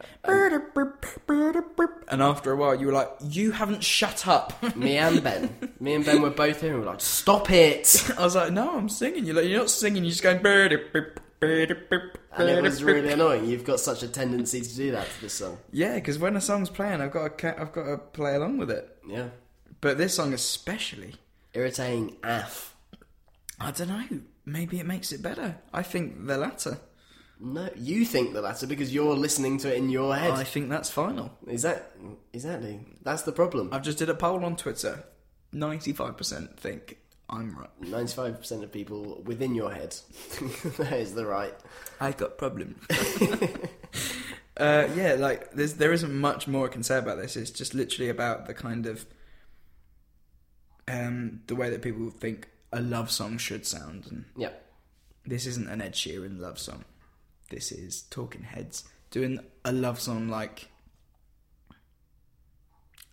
[2.09, 5.93] And after a while, you were like, "You haven't shut up." me and Ben, me
[5.95, 8.77] and Ben were both here, and we were like, "Stop it!" I was like, "No,
[8.77, 10.03] I'm singing." You're like, "You're not singing.
[10.03, 10.37] You're just going."
[11.39, 13.45] And it was really annoying.
[13.45, 15.57] You've got such a tendency to do that to this song.
[15.71, 18.71] Yeah, because when a song's playing, I've got to, I've got to play along with
[18.71, 18.97] it.
[19.07, 19.29] Yeah.
[19.81, 21.15] But this song especially,
[21.53, 22.75] Irritating AF.
[23.59, 24.03] I don't know.
[24.45, 25.57] Maybe it makes it better.
[25.73, 26.79] I think the latter.
[27.39, 30.31] No, you think the latter because you're listening to it in your head.
[30.31, 31.31] I think that's final.
[31.45, 31.91] Is that
[32.33, 32.79] exactly?
[33.03, 33.69] That's the problem.
[33.71, 35.03] I've just did a poll on Twitter.
[35.53, 36.97] Ninety-five percent think
[37.29, 37.69] I'm right.
[37.81, 39.95] Ninety-five percent of people within your head
[40.77, 41.53] that is the right.
[41.99, 42.83] I got problems.
[44.57, 47.35] uh, yeah, like there's there isn't much more I can say about this.
[47.37, 49.05] It's just literally about the kind of
[50.87, 54.51] um, the way that people think a love song should sound, and Yeah,
[55.25, 56.83] this isn't an Ed Sheeran love song.
[57.49, 60.67] This is Talking Heads doing a love song like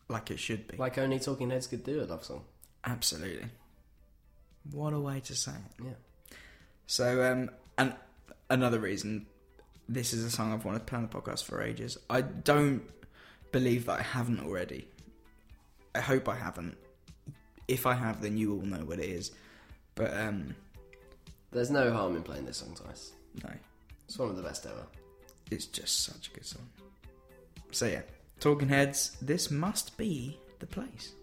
[0.09, 0.76] like it should be.
[0.76, 2.45] like only Talking Heads could do a love song.
[2.85, 3.49] Absolutely.
[4.70, 5.85] What a way to say it.
[5.85, 6.37] Yeah.
[6.87, 7.95] So, um, and
[8.51, 9.26] another reason,
[9.89, 11.97] this is a song I've wanted to play on the podcast for ages.
[12.11, 12.82] I don't
[13.53, 14.89] believe that I haven't already.
[15.95, 16.76] I hope I haven't.
[17.68, 19.30] If I have, then you all know what it is.
[19.95, 20.55] But um,
[21.51, 23.12] There's no harm in playing this song twice.
[23.43, 23.51] no,
[24.07, 24.87] It's one of the best ever.
[25.51, 26.69] it's just such a good song.
[27.71, 28.03] So yeah,
[28.41, 29.17] Talking Heads.
[29.23, 31.15] This must be the place.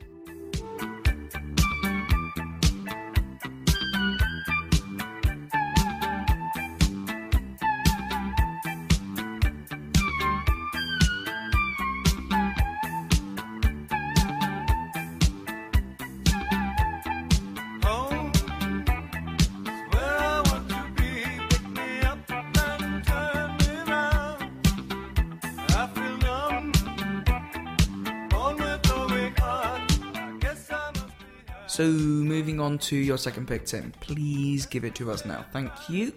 [32.71, 33.91] On to your second pick, Tim.
[33.99, 35.45] Please give it to us now.
[35.51, 36.13] Thank you.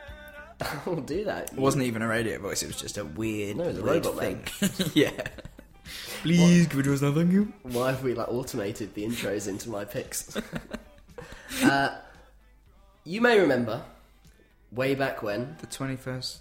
[0.86, 1.52] I'll do that.
[1.52, 2.62] It wasn't even a radio voice.
[2.62, 4.90] It was just a weird, No, it was a weird robot thing.
[4.94, 5.10] yeah.
[6.22, 7.12] Please give it to us now.
[7.12, 7.52] Thank you.
[7.62, 10.36] Why have we like automated the intros into my picks?
[11.62, 11.96] uh,
[13.04, 13.82] you may remember
[14.72, 16.38] way back when The twenty-first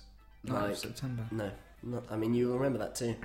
[0.48, 1.26] 9th Like- of September.
[1.32, 1.52] No,
[1.84, 3.16] not, I mean you will remember that too.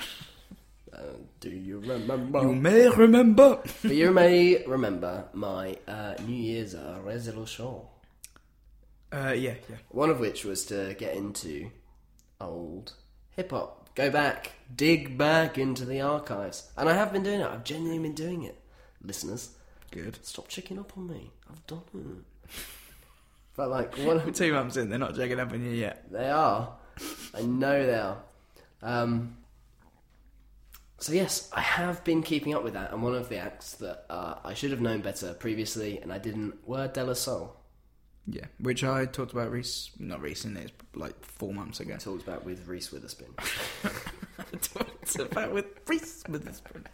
[0.92, 0.98] Uh,
[1.40, 2.40] do you remember?
[2.42, 3.62] You may remember.
[3.82, 7.80] but you may remember my uh, New Year's uh, resolution.
[9.10, 9.76] Uh, yeah, yeah.
[9.88, 11.70] One of which was to get into
[12.40, 12.92] old
[13.30, 13.94] hip hop.
[13.94, 16.70] Go back, dig back into the archives.
[16.76, 17.46] And I have been doing it.
[17.46, 18.58] I've genuinely been doing it.
[19.02, 19.50] Listeners,
[19.90, 20.18] Good.
[20.24, 21.30] stop checking up on me.
[21.50, 22.50] I've done it.
[23.54, 26.10] But like, one of Two months in, they're not checking up on you yet.
[26.10, 26.74] They are.
[27.34, 28.18] I know they are.
[28.82, 29.36] Um,
[31.02, 34.06] so yes, I have been keeping up with that, and one of the acts that
[34.08, 37.56] uh, I should have known better previously, and I didn't, were De La Soul.
[38.28, 41.94] Yeah, which I talked about Reese, not recently, it's like four months ago.
[41.94, 43.34] I talked about with Reese Witherspoon.
[43.42, 46.86] I talked about with Reese Witherspoon.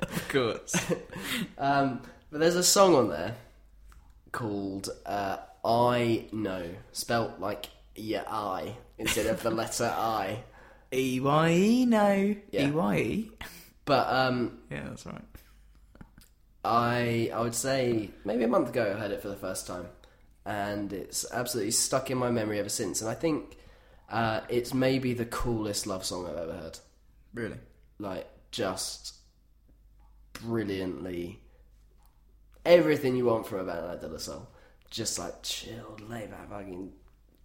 [0.00, 0.76] of course.
[1.56, 3.36] Um, but there's a song on there
[4.32, 10.40] called uh, "I Know," spelt like yeah I instead of the letter I.
[10.94, 12.36] E Y E no.
[12.50, 12.68] Yeah.
[12.68, 13.30] E Y E.
[13.84, 15.22] But um, Yeah, that's right.
[16.64, 19.86] I I would say maybe a month ago I heard it for the first time,
[20.46, 23.02] and it's absolutely stuck in my memory ever since.
[23.02, 23.58] And I think
[24.08, 26.78] uh, it's maybe the coolest love song I've ever heard.
[27.34, 27.58] Really.
[27.98, 29.14] Like just
[30.32, 31.40] brilliantly
[32.64, 34.48] everything you want from a band like De La Soul.
[34.90, 36.92] Just like chilled, laid back, fucking.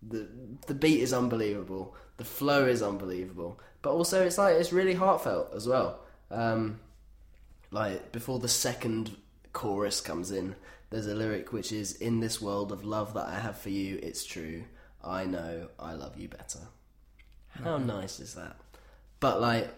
[0.08, 0.30] The
[0.68, 1.96] the beat is unbelievable.
[2.20, 6.02] The flow is unbelievable, but also it's like it's really heartfelt as well.
[6.30, 6.82] Um,
[7.72, 9.16] like before the second
[9.54, 10.56] chorus comes in,
[10.90, 14.00] there's a lyric which is "In this world of love that I have for you,
[14.04, 14.66] it's true.
[15.02, 16.60] I know I love you better."
[17.52, 18.58] How nice is that?
[19.22, 19.74] But like,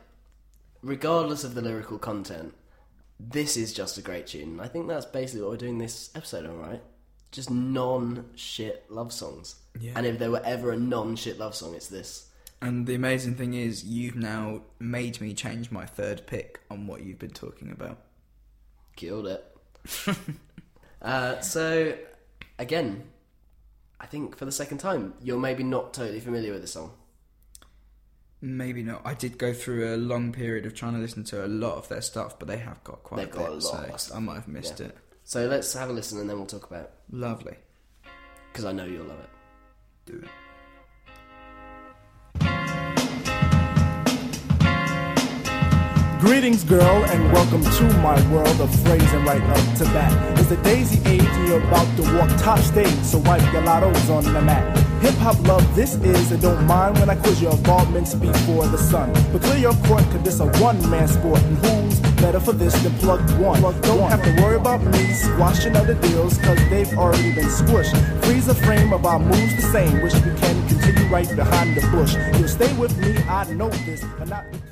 [0.81, 2.55] regardless of the lyrical content,
[3.19, 4.59] this is just a great tune.
[4.59, 6.81] I think that's basically what we're doing this episode on, right?
[7.31, 9.57] Just non-shit love songs.
[9.79, 9.93] Yeah.
[9.95, 12.29] And if there were ever a non-shit love song, it's this.
[12.61, 17.01] And the amazing thing is, you've now made me change my third pick on what
[17.03, 17.97] you've been talking about.
[18.95, 19.43] Killed it.
[21.01, 21.95] uh, so,
[22.59, 23.03] again,
[23.99, 26.91] I think for the second time, you're maybe not totally familiar with the song.
[28.43, 29.01] Maybe not.
[29.05, 31.87] I did go through a long period of trying to listen to a lot of
[31.89, 34.15] their stuff, but they have got quite They've a got bit, a lot so.
[34.15, 34.87] I might have missed Yeah.
[34.87, 34.97] it.
[35.23, 36.91] So let's have a listen and then we'll talk about it.
[37.11, 37.55] Lovely.
[38.51, 39.29] Because I know you'll love it.
[40.07, 40.29] Do it.
[46.21, 50.37] Greetings, girl, and welcome to my world of phrasing right up to bat.
[50.37, 54.07] It's the daisy age, and you're about to walk top stage, so wipe your lottos
[54.15, 54.77] on the mat.
[55.01, 58.77] Hip hop love, this is, and don't mind when I quiz your involvements before the
[58.77, 59.11] sun.
[59.33, 62.79] But clear your court, cause this a one man sport, and who's better for this
[62.83, 63.59] than plug one?
[63.59, 67.97] Plug Don't have to worry about me squashing other deals, cause they've already been squished.
[68.25, 71.81] Freeze a frame of our moves the same, which we can continue right behind the
[71.87, 72.15] bush.
[72.37, 74.70] You'll stay with me, I know this, but not because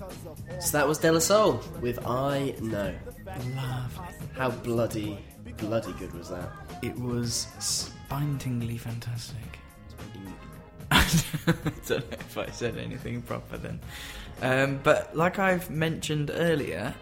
[0.59, 2.93] So that was De La Soul with I Know.
[3.25, 4.05] Lovely.
[4.35, 5.19] How bloody,
[5.57, 6.49] bloody good was that?
[6.81, 9.37] It was spine-tingly fantastic.
[10.91, 11.05] I
[11.87, 13.79] don't know if I said anything proper then.
[14.41, 16.93] Um, but like I've mentioned earlier,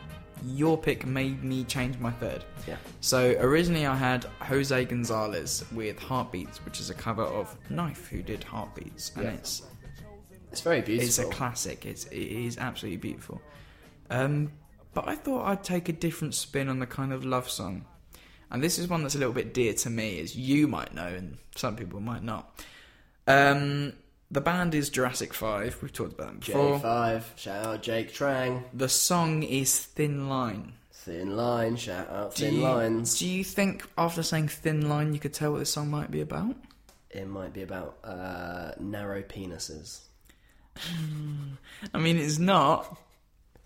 [0.46, 2.44] your pick made me change my third.
[2.68, 2.76] Yeah.
[3.02, 8.22] So originally I had Jose Gonzalez with Heartbeats, which is a cover of Knife, who
[8.22, 9.32] did Heartbeats, and Yeah.
[9.32, 9.64] it's
[10.58, 11.08] It's very beautiful.
[11.08, 11.86] it's a classic.
[11.86, 13.42] It's it is absolutely beautiful.
[14.10, 14.52] Um,
[14.96, 17.86] but I thought I'd take a different spin on the kind of love song,
[18.50, 21.06] and this is one that's a little bit dear to me, as you might know,
[21.06, 22.60] and some people might not.
[23.28, 23.94] Um,
[24.32, 25.78] the band is Jurassic Five.
[25.84, 26.80] We've talked about them before.
[26.80, 28.64] J5, shout out Jake Trang.
[28.74, 30.74] The song is Thin Line.
[30.92, 33.20] Thin Line, shout out Do Thin you, Lines.
[33.20, 36.22] Do you think after saying Thin Line, you could tell what this song might be
[36.22, 36.56] about?
[37.12, 40.07] It might be about uh, narrow penises.
[41.94, 42.98] I mean, it's not.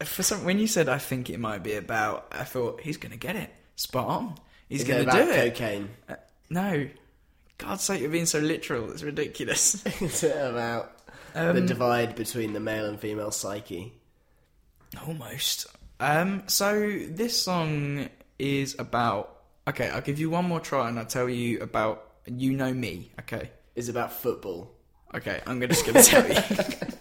[0.04, 3.12] For some, when you said I think it might be about, I thought he's going
[3.12, 3.50] to get it.
[3.76, 4.36] Spot on.
[4.68, 5.54] He's going to do it.
[5.54, 5.90] cocaine?
[6.10, 6.16] Uh,
[6.50, 6.88] no,
[7.58, 8.92] God's sake, you're being so literal.
[8.92, 9.86] It's ridiculous.
[10.02, 10.98] Is it about
[11.36, 13.94] Um, the divide between the male and female psyche?
[15.08, 15.68] Almost.
[16.00, 18.10] Um, so this song
[18.40, 19.38] is about.
[19.68, 22.08] Okay, I'll give you one more try, and I'll tell you about.
[22.26, 23.12] You know me.
[23.22, 23.50] Okay.
[23.76, 24.72] Is about football?
[25.14, 26.36] Okay, I'm gonna just going to tell you.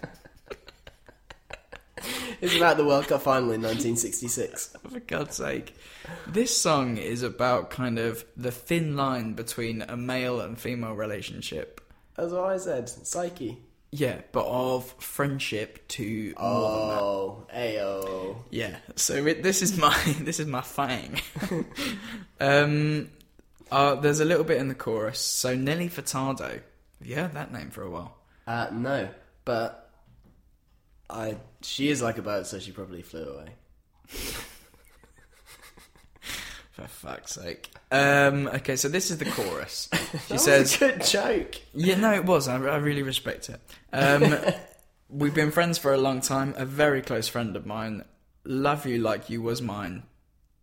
[2.40, 4.76] It's about the World Cup final in 1966.
[4.90, 5.76] For God's sake.
[6.26, 11.80] This song is about kind of the thin line between a male and female relationship.
[12.16, 12.88] That's what I said.
[12.88, 13.58] Psyche.
[13.92, 17.00] Yeah, but of friendship to more than that.
[17.00, 18.36] Oh, ayo.
[18.50, 18.76] Yeah.
[18.94, 21.20] So it, this is my this is my thing.
[22.40, 23.10] um,
[23.70, 25.18] uh, there's a little bit in the chorus.
[25.18, 26.62] So Nelly Furtado, Have
[27.02, 28.16] you heard that name for a while?
[28.46, 29.08] Uh, no,
[29.44, 29.90] but
[31.08, 33.48] I she is like a bird, so she probably flew away.
[36.72, 37.70] For fuck's sake.
[37.90, 39.88] Um, okay, so this is the chorus.
[40.26, 41.54] She That says, was a good joke.
[41.74, 42.48] Yeah, no, it was.
[42.48, 43.60] I, I really respect it.
[43.92, 44.34] Um,
[45.08, 46.54] we've been friends for a long time.
[46.56, 48.04] A very close friend of mine.
[48.44, 50.04] Love you like you was mine,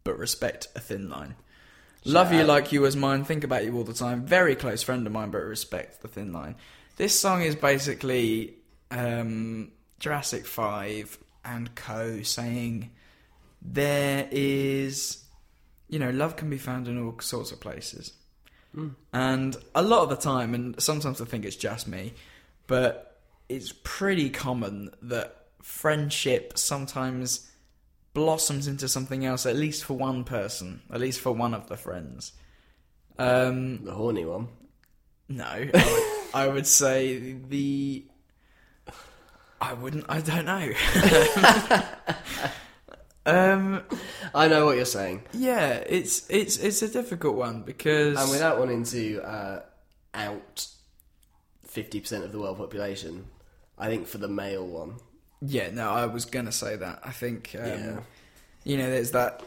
[0.04, 1.36] but respect a thin line.
[2.06, 2.48] Love you out.
[2.48, 3.24] like you was mine.
[3.26, 4.26] Think about you all the time.
[4.26, 6.56] Very close friend of mine, but respect the thin line.
[6.96, 8.56] This song is basically
[8.92, 12.22] um, Jurassic Five and Co.
[12.22, 12.92] saying
[13.62, 15.24] there is,
[15.90, 18.14] you know, love can be found in all sorts of places.
[19.12, 22.14] And a lot of the time, and sometimes I think it's just me,
[22.68, 23.20] but
[23.50, 27.50] it's pretty common that friendship sometimes
[28.14, 31.78] blossoms into something else, at least for one person, at least for one of the
[31.78, 32.34] friends.
[33.18, 34.50] Um, The horny one.
[35.28, 38.06] no, I would, I would say the.
[39.60, 40.06] I wouldn't.
[40.08, 40.72] I don't know.
[43.26, 43.82] um,
[44.34, 48.60] I know what you're saying, yeah, it's it's it's a difficult one because and without
[48.60, 49.62] wanting to uh,
[50.14, 50.68] out
[51.66, 53.26] fifty percent of the world population,
[53.78, 54.96] I think for the male one,
[55.42, 57.00] Yeah, no, I was gonna say that.
[57.04, 58.00] I think, um, Yeah.
[58.64, 59.44] you know, there's that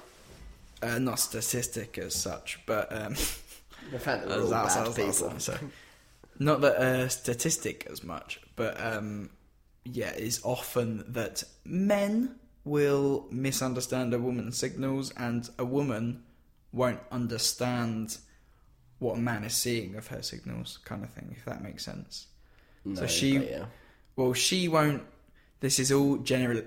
[0.82, 3.14] uh, not statistic as such, but um,
[3.90, 5.32] the fact that we're all bad people.
[6.38, 9.30] not that uh, statistic as much, but um,
[9.84, 16.22] yeah, is often that men will misunderstand a woman's signals, and a woman
[16.72, 18.18] won't understand
[18.98, 21.34] what a man is seeing of her signals, kind of thing.
[21.36, 22.26] If that makes sense.
[22.84, 23.66] No, so she, yeah.
[24.16, 25.02] well, she won't.
[25.60, 26.62] This is all general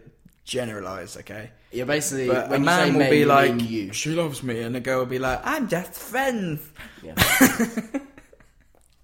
[0.45, 1.51] generalized, okay?
[1.71, 3.93] You're basically But a man will men, be like, you.
[3.93, 6.61] "She loves me," and a girl will be like, "I'm just friends."
[7.01, 7.15] Yeah.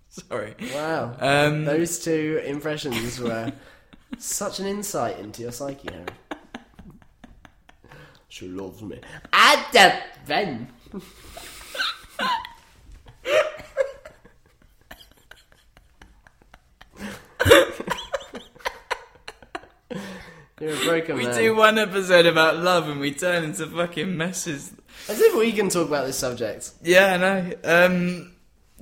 [0.10, 0.56] Sorry.
[0.74, 1.16] Wow.
[1.20, 3.54] Um, Those two impressions were
[4.18, 6.06] such an insight into your psyche, Harry.
[8.32, 9.00] She loves me.
[9.34, 10.68] I don't then.
[20.60, 21.38] You're a broken we man.
[21.38, 24.74] do one episode about love, and we turn into fucking messes.
[25.08, 26.72] As if we can talk about this subject.
[26.84, 27.54] Yeah, no.
[27.64, 28.34] Um,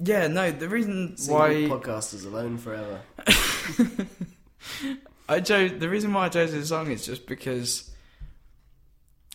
[0.04, 0.50] yeah, no.
[0.52, 3.02] The reason Single why podcasters alone forever.
[5.30, 7.90] I chose the reason why I chose this song is just because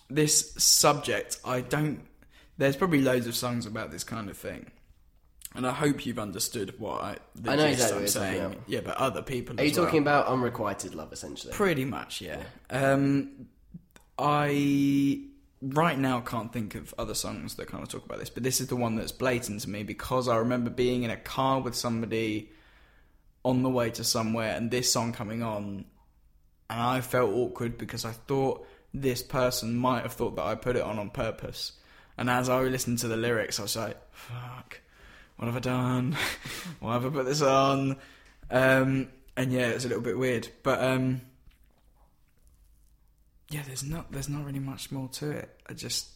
[0.08, 2.00] this subject I don't.
[2.58, 4.70] There's probably loads of songs about this kind of thing,
[5.54, 7.16] and I hope you've understood what I.
[7.34, 8.62] The I know exactly I'm what you're talking saying.
[8.66, 9.58] Yeah, but other people.
[9.60, 9.84] Are you well.
[9.84, 11.52] talking about unrequited love, essentially?
[11.52, 12.42] Pretty much, yeah.
[12.70, 13.48] Um,
[14.18, 15.22] I
[15.62, 18.60] right now can't think of other songs that kind of talk about this, but this
[18.60, 21.74] is the one that's blatant to me because I remember being in a car with
[21.74, 22.50] somebody
[23.44, 25.84] on the way to somewhere and this song coming on,
[26.70, 30.76] and I felt awkward because I thought this person might have thought that I put
[30.76, 31.72] it on on purpose.
[32.16, 34.80] And as I listened to the lyrics, I was like, "Fuck,
[35.36, 36.16] what have I done?
[36.80, 37.96] Why have I put this on?"
[38.50, 41.22] Um, and yeah, it's a little bit weird, but um,
[43.50, 45.60] yeah, there's not there's not really much more to it.
[45.68, 46.08] I just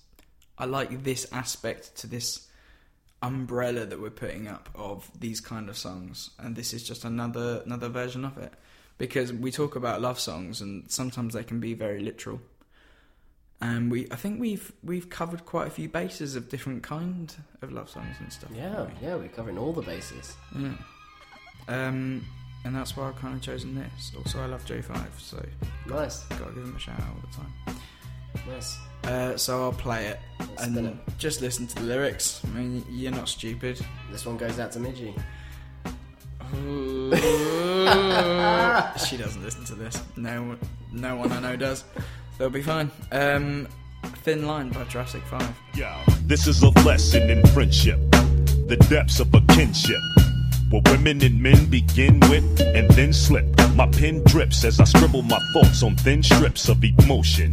[0.59, 2.47] I like this aspect to this
[3.27, 7.63] umbrella that we're putting up of these kind of songs, and this is just another
[7.67, 8.53] another version of it.
[8.99, 12.41] Because we talk about love songs, and sometimes they can be very literal.
[13.61, 17.73] And we, I think we've we've covered quite a few bases of different kind of
[17.73, 18.51] love songs and stuff.
[18.55, 19.07] Yeah, we?
[19.07, 20.35] yeah, we're covering all the bases.
[20.59, 20.73] Yeah.
[21.69, 22.25] Um,
[22.65, 24.13] and that's why I've kind of chosen this.
[24.17, 25.45] Also, I love J5, so
[25.87, 27.81] Nice, gotta give him a shout out all the time.
[28.49, 28.77] nice.
[29.07, 30.19] Uh, so I'll play it
[30.59, 32.41] and spin just listen to the lyrics.
[32.45, 33.81] I mean, you're not stupid.
[34.11, 35.15] This one goes out to Midgie.
[39.09, 40.01] she doesn't listen to this.
[40.17, 40.59] No, one-
[40.93, 41.85] no one I know does.
[42.39, 42.91] They'll be fine.
[43.13, 43.67] Um,
[44.23, 45.49] Thin Line by Jurassic Five.
[45.75, 47.99] Yeah, this is a lesson in friendship,
[48.69, 49.99] the depths of a kinship.
[50.71, 53.45] Where women and men begin with and then slip.
[53.77, 57.53] My pen drips as I scribble my thoughts on thin strips of emotion.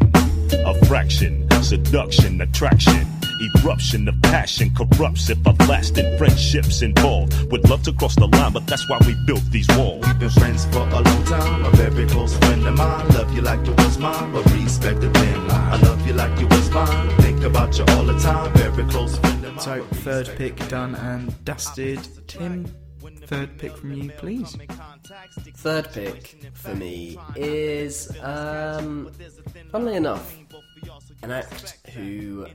[0.53, 3.07] A fraction, seduction, attraction.
[3.57, 7.51] Eruption of passion corrupts if everlasting friendships involved.
[7.51, 10.05] Would love to cross the line, but that's why we built these walls.
[10.05, 11.65] We've been friends for a long time.
[11.65, 13.07] A very close friend of mine.
[13.09, 15.73] Love you like you was mine, but respect the thin line.
[15.73, 17.09] I love you like you was mine.
[17.17, 18.53] Think about you all the time.
[18.53, 19.59] Very close friend of mine.
[19.59, 21.99] So third pick done and dusted.
[22.27, 22.73] Tim,
[23.25, 24.55] third pick from you, please.
[25.55, 29.11] Third pick for me is, um,
[29.71, 30.38] funnily enough,
[31.23, 32.45] an act who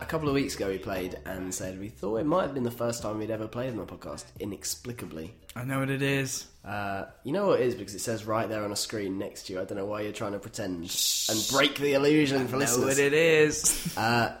[0.00, 2.64] a couple of weeks ago we played and said we thought it might have been
[2.64, 5.34] the first time we'd ever played on the podcast, inexplicably.
[5.54, 6.46] I know what it is.
[6.64, 9.44] Uh, you know what it is because it says right there on a screen next
[9.46, 9.60] to you.
[9.60, 10.82] I don't know why you're trying to pretend
[11.30, 12.84] and break the illusion for I know listeners.
[12.86, 13.94] what it is.
[14.04, 14.34] Uh,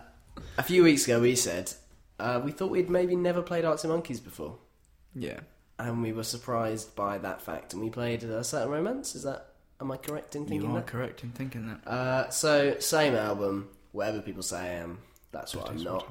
[0.58, 1.72] a few weeks ago we said
[2.18, 4.58] uh, we thought we'd maybe never played Arctic Monkeys before,
[5.14, 5.40] yeah.
[5.78, 7.72] and we were surprised by that fact.
[7.72, 9.14] And we played a certain romance.
[9.14, 9.53] Is that
[9.84, 10.86] am I correct in thinking You are that?
[10.86, 11.88] correct in thinking that.
[11.88, 14.98] Uh, so same album, whatever people say I am.
[15.30, 16.06] That's what I'm not.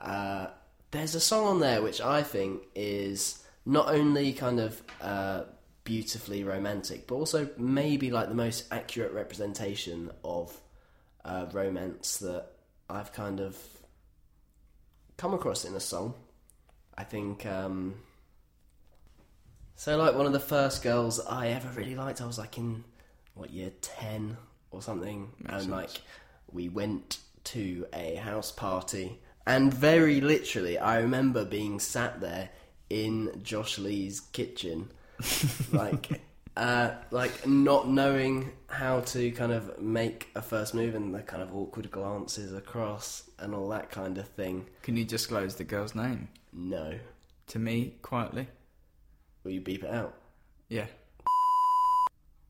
[0.00, 0.46] Uh,
[0.90, 5.44] there's a song on there which I think is not only kind of uh,
[5.84, 10.54] beautifully romantic, but also maybe like the most accurate representation of
[11.24, 12.46] uh, romance that
[12.90, 13.56] I've kind of
[15.16, 16.14] come across in a song.
[16.96, 17.46] I think.
[17.46, 17.94] Um,
[19.76, 22.84] so, like one of the first girls I ever really liked, I was like in
[23.34, 24.36] what year ten
[24.70, 25.90] or something, and like
[26.52, 32.50] we went to a house party, and very literally, I remember being sat there
[32.88, 34.90] in Josh Lee's kitchen,
[35.72, 36.20] like.
[36.56, 41.42] Uh, like not knowing how to kind of make a first move and the kind
[41.42, 44.64] of awkward glances across and all that kind of thing.
[44.82, 47.00] Can you disclose the girl's name No,
[47.48, 48.46] to me quietly?
[49.44, 50.14] Will you beep it out?
[50.68, 50.86] Yeah.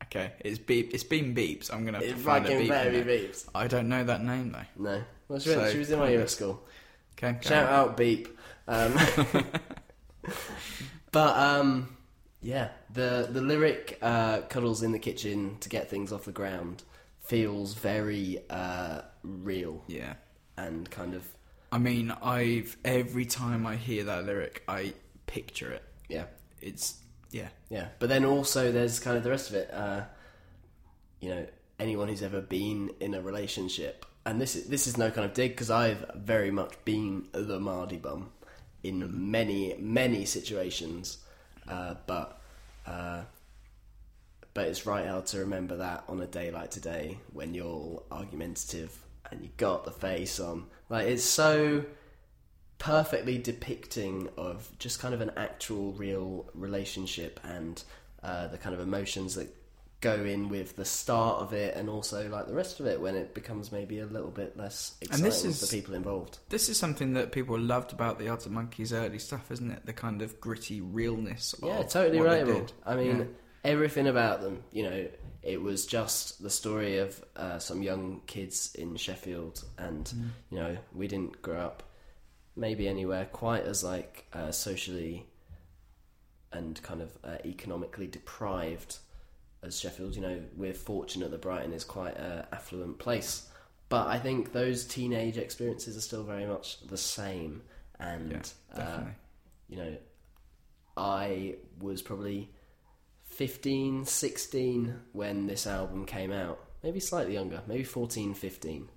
[0.03, 0.93] Okay, it's beep.
[0.93, 1.73] It's been beeps.
[1.73, 2.69] I'm gonna have to It find a fucking beep.
[2.69, 3.19] better in be there.
[3.29, 3.49] beeps.
[3.53, 4.83] I don't know that name though.
[4.83, 6.63] No, well, she, went, So, she was in my year at school.
[7.17, 7.73] Okay, go Shout on.
[7.73, 8.29] out beep.
[8.67, 8.97] Um,
[11.11, 11.97] but um,
[12.41, 16.83] yeah, the the lyric uh, "cuddles in the kitchen to get things off the ground"
[17.21, 20.13] feels very uh, real Yeah.
[20.57, 21.27] and kind of
[21.71, 24.93] I mean, I've every time I hear that lyric, I
[25.25, 25.83] picture it.
[26.07, 26.25] yeah,
[26.65, 26.95] It's
[27.31, 27.49] yeah.
[27.69, 27.87] yeah.
[27.99, 29.69] But then also there's kind of the rest of it.
[29.71, 30.01] Uh,
[31.21, 31.45] you know,
[31.79, 35.33] anyone who's ever been in a relationship, and this is this is no kind of
[35.33, 38.31] dig because I've very much been the Mardy bum
[38.83, 41.19] in many many situations,
[41.67, 42.41] uh, but
[42.87, 43.21] uh,
[44.53, 48.05] but it's right out to remember that on a day like today when you're all
[48.11, 48.97] argumentative
[49.31, 50.65] and you got the face on.
[50.89, 51.83] Like it's so
[52.77, 57.83] perfectly depicting of just kind of an actual real relationship and
[58.23, 59.53] uh, the kind of emotions that
[60.01, 63.15] go in with the start of it and also like the rest of it when
[63.15, 66.37] it becomes maybe a little bit less exciting And this is- for people involved.
[66.49, 69.85] This is something that people loved about the Arctic Monkeys' early stuff, isn't it?
[69.85, 71.55] The kind of gritty realness.
[71.63, 72.69] Yeah, totally relatable.
[72.85, 73.25] I mean, Yeah.
[73.63, 74.63] everything about them.
[74.71, 75.07] You know,
[75.41, 80.29] it was just the story of uh, some young kids in Sheffield, and Mm.
[80.51, 81.83] you know, we didn't grow up
[82.55, 85.25] maybe anywhere quite as like uh, socially
[86.51, 88.97] and kind of uh, economically deprived
[89.61, 90.15] as Sheffield.
[90.15, 93.47] You know, we're fortunate that Brighton is quite an affluent place.
[93.89, 97.61] But I think those teenage experiences are still very much the same,
[97.99, 99.03] and Yeah, uh,
[99.69, 99.97] you know,
[100.97, 102.49] I was probably
[103.25, 106.59] 15, 16 when this album came out.
[106.83, 108.89] Maybe slightly younger, maybe 14, 15.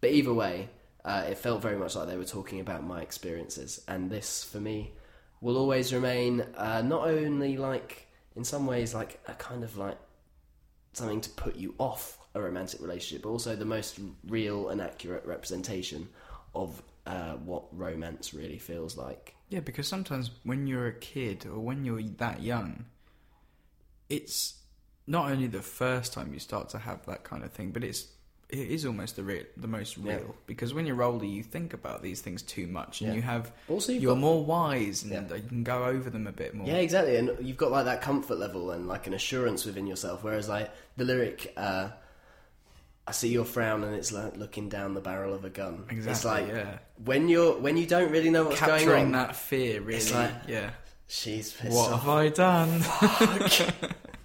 [0.00, 0.70] But either way,
[1.04, 3.82] uh, it felt very much like they were talking about my experiences.
[3.88, 4.92] And this, for me,
[5.40, 8.06] will always remain uh, not only like,
[8.36, 9.98] in some ways, like a kind of like
[10.92, 15.24] something to put you off a romantic relationship, but also the most real and accurate
[15.26, 16.08] representation
[16.54, 19.34] of uh, what romance really feels like.
[19.48, 22.86] Yeah, because sometimes when you're a kid or when you're that young,
[24.08, 24.54] it's
[25.06, 28.06] not only the first time you start to have that kind of thing, but it's
[28.52, 30.12] it is almost the real, the most real.
[30.12, 30.18] Yeah.
[30.46, 33.16] Because when you're older, you think about these things too much, and Yeah.
[33.16, 35.36] you have Also, you're got- more wise, and Yeah.
[35.36, 36.66] you can go over them a bit more.
[36.66, 37.16] Yeah, exactly.
[37.16, 40.22] And you've got like that comfort level and like an assurance within yourself.
[40.22, 41.88] Whereas like the lyric, uh,
[43.06, 45.84] "I see your frown," and it's like looking down the barrel of a gun.
[45.88, 46.78] It's Exactly, like yeah.
[47.04, 49.12] when you're when you don't really know what's going capturing on.
[49.12, 49.96] that fear, really.
[49.96, 50.70] It's like- yeah.
[51.08, 52.00] She's pissed What off.
[52.04, 52.82] have I done?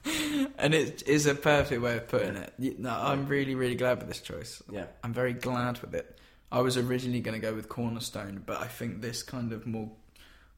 [0.57, 2.53] and it is a perfect way of putting it.
[2.79, 4.61] No, I'm really, really glad with this choice.
[4.71, 4.85] Yeah.
[5.03, 6.17] I'm very glad with it.
[6.51, 9.91] I was originally going to go with Cornerstone, but I think this kind of more,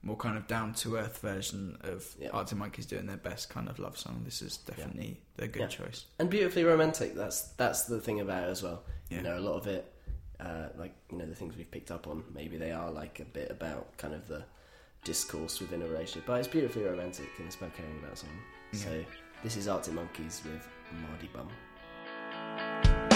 [0.04, 2.30] more kind of down to earth version of Yeah.
[2.30, 4.22] Arctic Monkeys doing their best kind of love song.
[4.24, 5.68] This is definitely the good Yeah.
[5.68, 6.06] choice.
[6.20, 7.16] and beautifully romantic.
[7.16, 8.84] That's that's the thing about it as well.
[9.10, 9.18] Yeah.
[9.18, 9.92] You know, a lot of it,
[10.40, 12.24] uh, like you know, the things we've picked up on.
[12.34, 14.44] Maybe they are like a bit about kind of the
[15.04, 18.38] discourse within a relationship, but it's beautifully romantic and it's about caring about someone.
[18.74, 19.04] So
[19.44, 20.68] this is Arctic Monkeys with
[21.02, 23.09] Mardy Bum.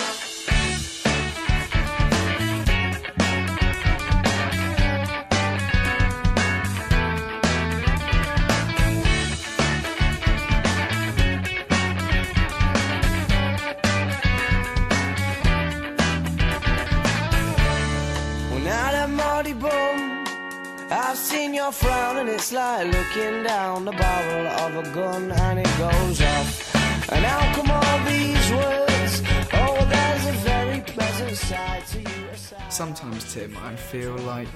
[21.72, 26.76] Frown and it's like looking down the barrel of a gun and it goes off.
[27.12, 29.22] And how come all these words?
[29.54, 32.28] Oh, there's a very pleasant side to you.
[32.70, 34.48] Sometimes, Tim, I feel like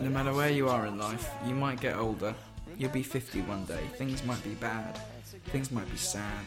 [0.00, 2.34] no matter where you are in life, you might get older.
[2.76, 3.84] You'll be 50 one day.
[3.96, 5.00] Things might be bad.
[5.46, 6.44] Things might be sad.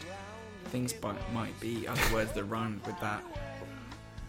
[0.66, 0.94] Things
[1.34, 3.22] might be other words that rhyme with that.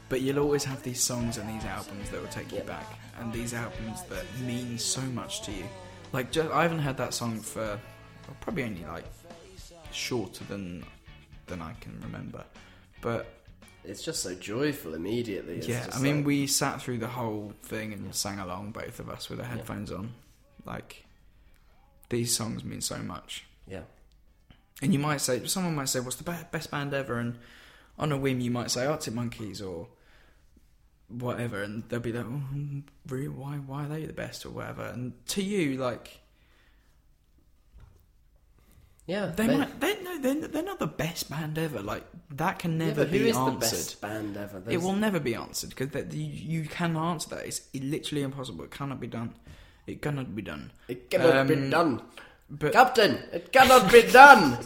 [0.10, 2.86] But you'll always have these songs and these albums that will take you back.
[3.20, 5.66] And these albums that mean so much to you.
[6.12, 7.62] Like, just, I haven't heard that song for
[8.28, 9.06] well, probably only like
[9.92, 10.84] shorter than
[11.48, 12.44] than I can remember.
[13.02, 13.28] But
[13.84, 15.58] It's just so joyful immediately.
[15.58, 19.00] It's yeah, I mean, like- we sat through the whole thing and sang along, both
[19.00, 20.14] of us, with our headphones on.
[20.66, 21.06] Like,
[22.10, 23.46] these songs mean so much.
[23.68, 23.82] yeah.
[24.82, 27.38] And you might say, someone might say, "What's the best band ever?" And
[27.98, 29.88] on a whim, you might say Arctic Monkeys or
[31.10, 32.42] whatever, and they'll be like, oh,
[33.08, 33.28] "Really?
[33.28, 33.56] Why?
[33.58, 34.84] Why are they the best?" or whatever.
[34.84, 36.20] And to you, like,
[39.06, 41.82] Yeah, they but- might, they no, they're, they're not the best band ever.
[41.82, 43.54] Like that can Yeah, never who be is answered.
[43.56, 44.64] the best band ever?
[44.70, 46.24] It will never be answered because you,
[46.62, 47.46] you can answer that.
[47.46, 48.64] It's literally impossible.
[48.64, 49.34] It cannot be done.
[49.88, 50.72] It cannot be done.
[50.88, 52.02] It cannot be Um, done.
[52.50, 54.58] But Captain, it cannot be done.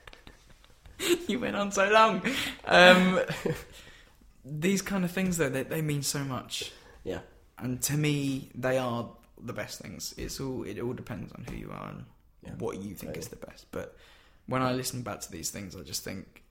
[1.28, 2.22] you went on so long.
[2.64, 3.20] Um,
[4.44, 6.72] these kind of things, though, they, they mean so much,
[7.04, 7.20] yeah,
[7.58, 9.08] and to me, they are
[9.42, 10.14] the best things.
[10.18, 12.04] It's all it all depends on who you are and
[12.42, 13.66] Yeah, what you think is the best.
[13.72, 13.96] But
[14.46, 16.42] when I listen back to these things, I just think,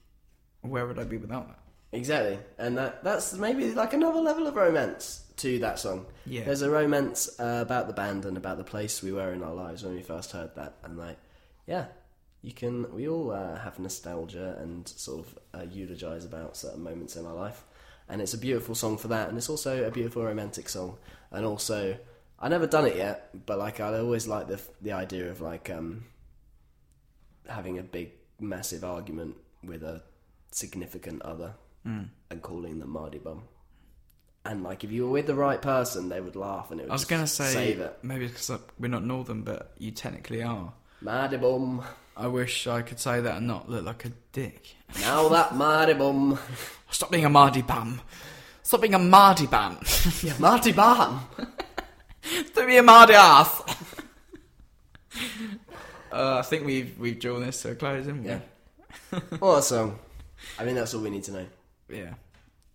[0.61, 1.59] where would I be without that?
[1.91, 2.37] exactly.
[2.59, 6.05] And that that's maybe like another level of romance to that song.
[6.25, 6.43] Yeah.
[6.43, 9.53] There's a romance uh, about the band and about the place we were in our
[9.53, 11.17] lives when we first heard that, and like,
[11.65, 11.85] yeah,
[12.41, 12.93] you can.
[12.93, 17.33] We all uh, have nostalgia and sort of uh, eulogize about certain moments in our
[17.33, 17.63] life,
[18.09, 20.97] and it's a beautiful song for that, and it's also a beautiful romantic song,
[21.31, 21.97] and also.
[22.41, 25.69] I never done it yet, but like I always like the the idea of like
[25.69, 26.05] um,
[27.49, 30.03] having a big, massive argument with a
[30.51, 33.43] significant other and calling them Mardy Bum.
[34.45, 36.91] And like, if you were with the right person, they would laugh and it would
[36.91, 37.97] I was going to say, save it.
[38.03, 40.71] maybe because we're not northern, but you technically are.
[41.01, 41.83] Mardy Bum.
[42.19, 44.75] I wish I could say that and not look like a dick.
[44.99, 46.37] Now that Mardy Bum.
[46.91, 48.01] Stop being a Mardy bum.
[48.61, 49.79] Stop being a Mardy bum.
[50.21, 51.25] Yeah, Mardy Bum.
[52.21, 53.61] Stop being a Mardy ass.
[56.11, 58.29] uh, I think we've we've drawn this to a close, haven't we?
[58.29, 58.39] Yeah.
[59.39, 59.97] What a song.
[60.59, 61.45] I mean, that's all we need to know.
[61.87, 62.15] Yeah.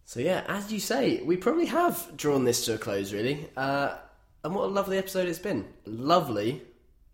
[0.06, 3.46] So yeah, as you say, we probably have drawn this to a close, really.
[3.58, 3.96] Uh,
[4.42, 5.66] and what a lovely episode it's been.
[5.84, 6.62] Lovely,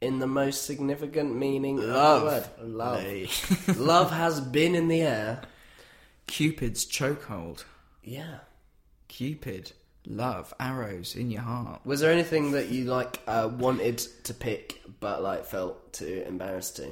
[0.00, 2.22] in the most significant meaning Love.
[2.24, 2.70] of the word.
[2.74, 3.78] Love.
[3.78, 5.42] Love has been in the air.
[6.26, 7.64] Cupid's chokehold.
[8.02, 8.38] Yeah.
[9.08, 9.72] Cupid,
[10.06, 11.80] love, arrows in your heart.
[11.84, 16.76] Was there anything that you like uh, wanted to pick, but like felt too embarrassed
[16.76, 16.90] to?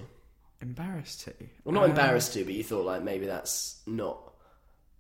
[0.61, 1.33] Embarrassed to.
[1.65, 4.19] Well, not Uh, embarrassed to, but you thought like maybe that's not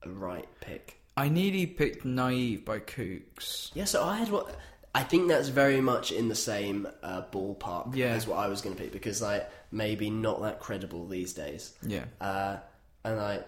[0.04, 1.00] a right pick.
[1.16, 3.72] I nearly picked Naive by Kooks.
[3.74, 4.54] Yeah, so I had what
[4.94, 8.06] I think that's very much in the same uh, ballpark Yeah.
[8.14, 11.72] as what I was going to pick because like maybe not that credible these days.
[11.82, 12.04] Yeah.
[12.20, 12.56] Uh,
[13.04, 13.46] and like,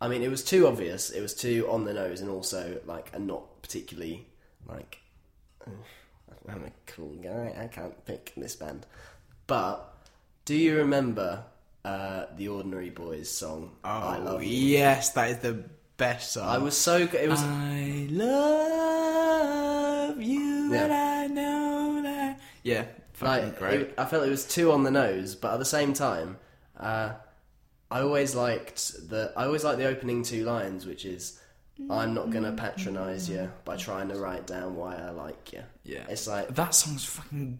[0.00, 1.10] I mean, it was too obvious.
[1.10, 4.26] It was too on the nose, and also like a not particularly
[4.66, 4.98] like.
[5.66, 5.72] "Ugh,
[6.48, 7.54] I'm a cool guy.
[7.60, 8.86] I can't pick this band.
[9.48, 9.92] But
[10.44, 11.42] do you remember
[11.84, 13.72] uh, the Ordinary Boys song?
[13.82, 14.50] I love you.
[14.50, 15.64] yes, that is the
[15.98, 16.48] best song.
[16.48, 17.20] I was so good.
[17.20, 18.08] It was I
[18.88, 20.84] love you, Yeah.
[20.84, 22.40] and I know that.
[22.62, 22.84] Yeah,
[23.14, 23.80] fucking like great.
[23.82, 26.38] it- I felt it was too on the nose, but at the same time,
[26.78, 27.10] uh,
[27.90, 31.38] I always liked the I always liked the opening two lines, which is
[31.90, 36.04] "I'm not gonna patronise you by trying to write down why I like you." yeah,
[36.08, 37.58] it's like that song's fucking.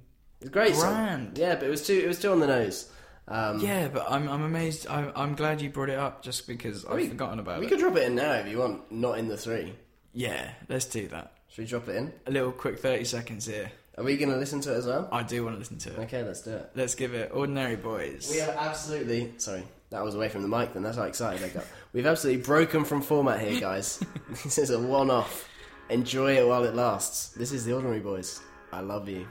[0.50, 1.32] great song.
[1.34, 2.90] Yeah, but it was too it was too on the nose.
[3.28, 4.86] Um, Yeah, but I'm I'm amazed.
[4.88, 7.70] I'm I'm glad you brought it up just because I've we- forgotten about we it.
[7.70, 8.90] We could drop it in now if you want.
[8.90, 9.74] Not in the three.
[10.14, 11.32] Yeah, let's do that.
[11.48, 12.12] Should we drop it in?
[12.26, 13.70] A little quick thirty seconds here.
[13.98, 15.08] Are we gonna listen to it as well?
[15.12, 15.98] I do want to listen to it.
[16.04, 16.70] Okay, let's do it.
[16.74, 18.30] Let's give it Ordinary Boys.
[18.32, 19.32] We have absolutely.
[19.38, 20.72] Sorry, that was away from the mic.
[20.72, 21.64] Then that's how excited I got.
[21.92, 23.98] We've absolutely broken from format here, guys.
[24.44, 25.48] this is a one-off.
[25.90, 27.30] Enjoy it while it lasts.
[27.30, 28.40] This is the Ordinary Boys.
[28.72, 29.26] I love you.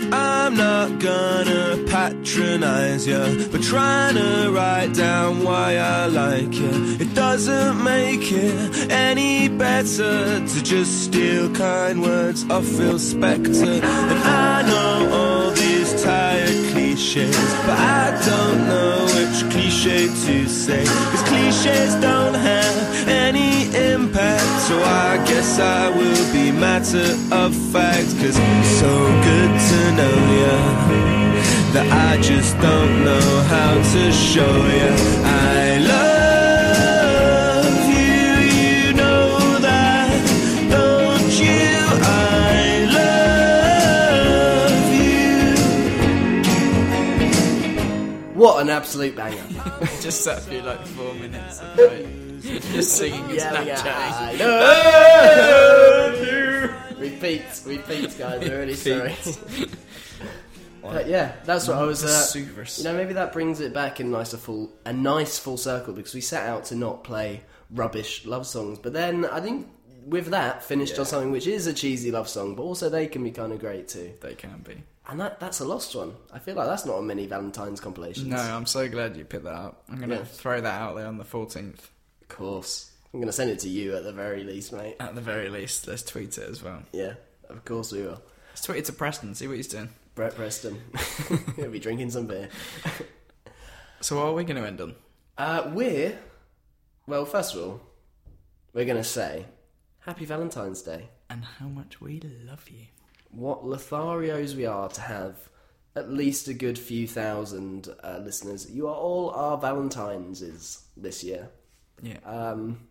[0.00, 6.96] I'm not gonna patronize you, but trying to write down why I like you.
[7.00, 13.82] It doesn't make it any better to just steal kind words off Phil Spector.
[13.82, 20.84] And I know all these tired cliches, but I don't know which cliche to say.
[20.84, 22.67] Cause cliches don't have
[23.74, 28.08] impact So I guess I will be matter of fact.
[28.20, 28.92] Cause it's so
[29.28, 30.58] good to know ya.
[31.74, 34.92] That I just don't know how to show ya.
[35.24, 38.26] I love you,
[38.62, 40.20] you know that,
[40.70, 41.70] don't you?
[42.02, 42.88] I
[44.68, 44.88] love
[48.26, 48.40] you.
[48.40, 49.44] What an absolute banger.
[50.00, 51.78] just sat through like four minutes of
[52.42, 54.40] just singing and Yelling at, Snapchatting.
[54.40, 57.04] I love you.
[57.10, 58.42] Repeat, repeat, guys.
[58.42, 59.14] I'm really sorry.
[60.80, 62.02] But yeah, that's what I was.
[62.02, 62.38] Uh,
[62.78, 65.92] you know, maybe that brings it back in nice a full, a nice full circle
[65.92, 69.68] because we set out to not play rubbish love songs, but then I think
[70.06, 73.22] with that finished on something which is a cheesy love song, but also they can
[73.22, 74.14] be kind of great too.
[74.22, 74.82] They can be.
[75.08, 76.14] And that that's a lost one.
[76.32, 78.28] I feel like that's not on many Valentine's compilations.
[78.28, 79.82] No, I'm so glad you picked that up.
[79.90, 80.24] I'm gonna Yeah.
[80.24, 81.90] throw that out there on the 14th.
[82.28, 82.92] Of course.
[83.12, 84.96] I'm gonna send it to you at the very least, mate.
[85.00, 86.82] At the very least, let's tweet it as well.
[86.92, 87.14] Yeah,
[87.48, 88.22] of course we will.
[88.50, 89.88] Let's tweet it to Preston, see what he's doing.
[90.14, 90.80] Brett Preston,
[91.56, 92.48] he'll be drinking some beer.
[94.00, 94.94] So what are we going to end on?
[95.36, 96.16] Uh, we're
[97.06, 97.24] well.
[97.24, 97.80] First of all,
[98.72, 99.46] we're gonna say
[100.00, 101.08] Happy Valentine's Day.
[101.30, 102.86] And how much we love you.
[103.30, 105.48] What Lotharios we are to have
[105.96, 108.70] at least a good few thousand uh, listeners.
[108.70, 111.50] You are all our Valentines this year.
[112.02, 112.18] Yeah.
[112.24, 112.88] Um,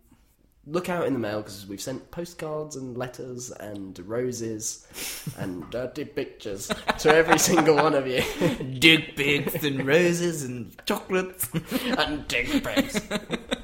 [0.67, 4.85] look out in the mail because we've sent postcards and letters and roses
[5.37, 6.69] and dirty pictures
[6.99, 8.21] to every single one of you.
[8.79, 11.49] Dick pics and roses and chocolates.
[11.97, 12.99] and dick pics.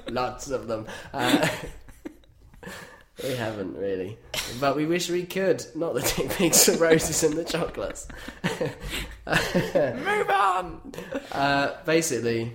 [0.10, 0.88] Lots of them.
[1.14, 1.48] Uh,
[3.24, 4.18] we haven't really,
[4.60, 5.64] but we wish we could.
[5.76, 8.08] Not the dick pics, the roses and the chocolates.
[9.28, 10.94] Move on!
[11.32, 12.54] Uh, basically,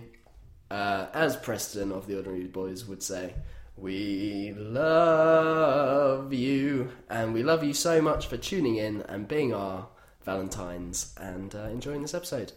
[0.71, 3.35] uh, as Preston of the Ordinary Boys would say,
[3.77, 9.89] we love you, and we love you so much for tuning in and being our
[10.25, 12.53] Valentines and uh, enjoying this episode.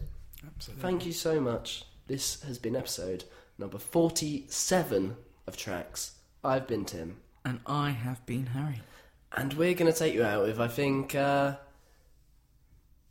[0.45, 0.81] Absolutely.
[0.81, 1.85] Thank you so much.
[2.07, 3.23] This has been episode
[3.57, 5.15] number 47
[5.47, 6.15] of Tracks.
[6.43, 8.81] I've been Tim, And I have been Harry.
[9.37, 11.55] and we're going to take you out with, I think, uh,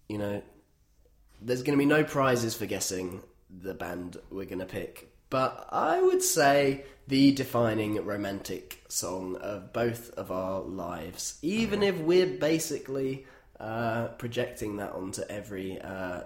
[0.08, 0.42] you know,
[1.40, 3.22] there's going to be no prizes for guessing
[3.62, 9.72] the band we're going to pick, but I would say the defining romantic song of
[9.72, 13.26] both of our lives, even if we're basically
[13.58, 15.80] uh, projecting that onto every.
[15.80, 16.22] Uh,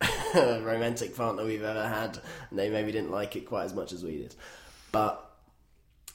[0.34, 2.18] romantic partner we've ever had,
[2.50, 4.34] and they maybe didn't like it quite as much as we did.
[4.90, 5.24] But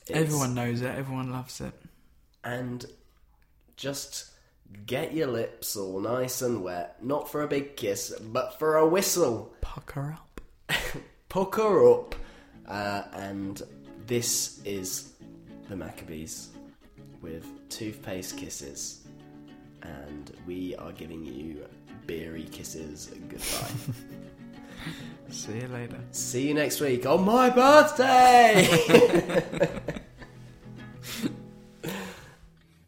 [0.09, 1.71] Everyone knows it, everyone loves it.
[2.43, 2.85] and
[3.77, 4.29] just
[4.85, 8.85] get your lips all nice and wet, not for a big kiss, but for a
[8.85, 9.53] whistle.
[9.61, 10.26] Pucker up.
[11.29, 12.15] Pucker up,
[12.67, 13.61] uh, and
[14.05, 15.11] this is
[15.67, 16.49] the Maccabees
[17.21, 19.05] with toothpaste kisses,
[19.81, 21.65] and we are giving you
[22.05, 23.71] beery kisses goodbye.
[25.29, 25.99] See you later.
[26.11, 28.65] See you next week on my birthday.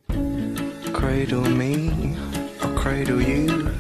[0.94, 2.16] Cradle me,
[2.62, 3.76] I'll cradle you.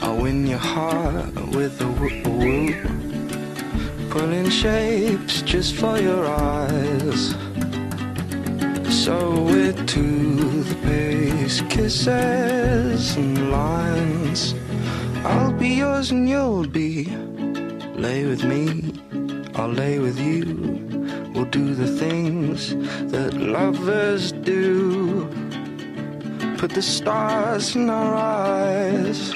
[0.00, 3.11] I'll win your heart with a whoop whoop.
[4.12, 7.34] Pulling shapes just for your eyes.
[9.04, 14.54] So we're to the pace, kisses and lines.
[15.24, 17.06] I'll be yours and you'll be.
[17.94, 18.92] Lay with me,
[19.54, 20.44] I'll lay with you.
[21.32, 22.76] We'll do the things
[23.12, 25.26] that lovers do
[26.58, 29.32] put the stars in our eyes.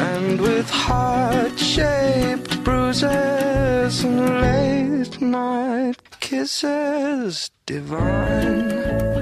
[0.00, 9.19] And with heart shaped bruises and late night kisses divine.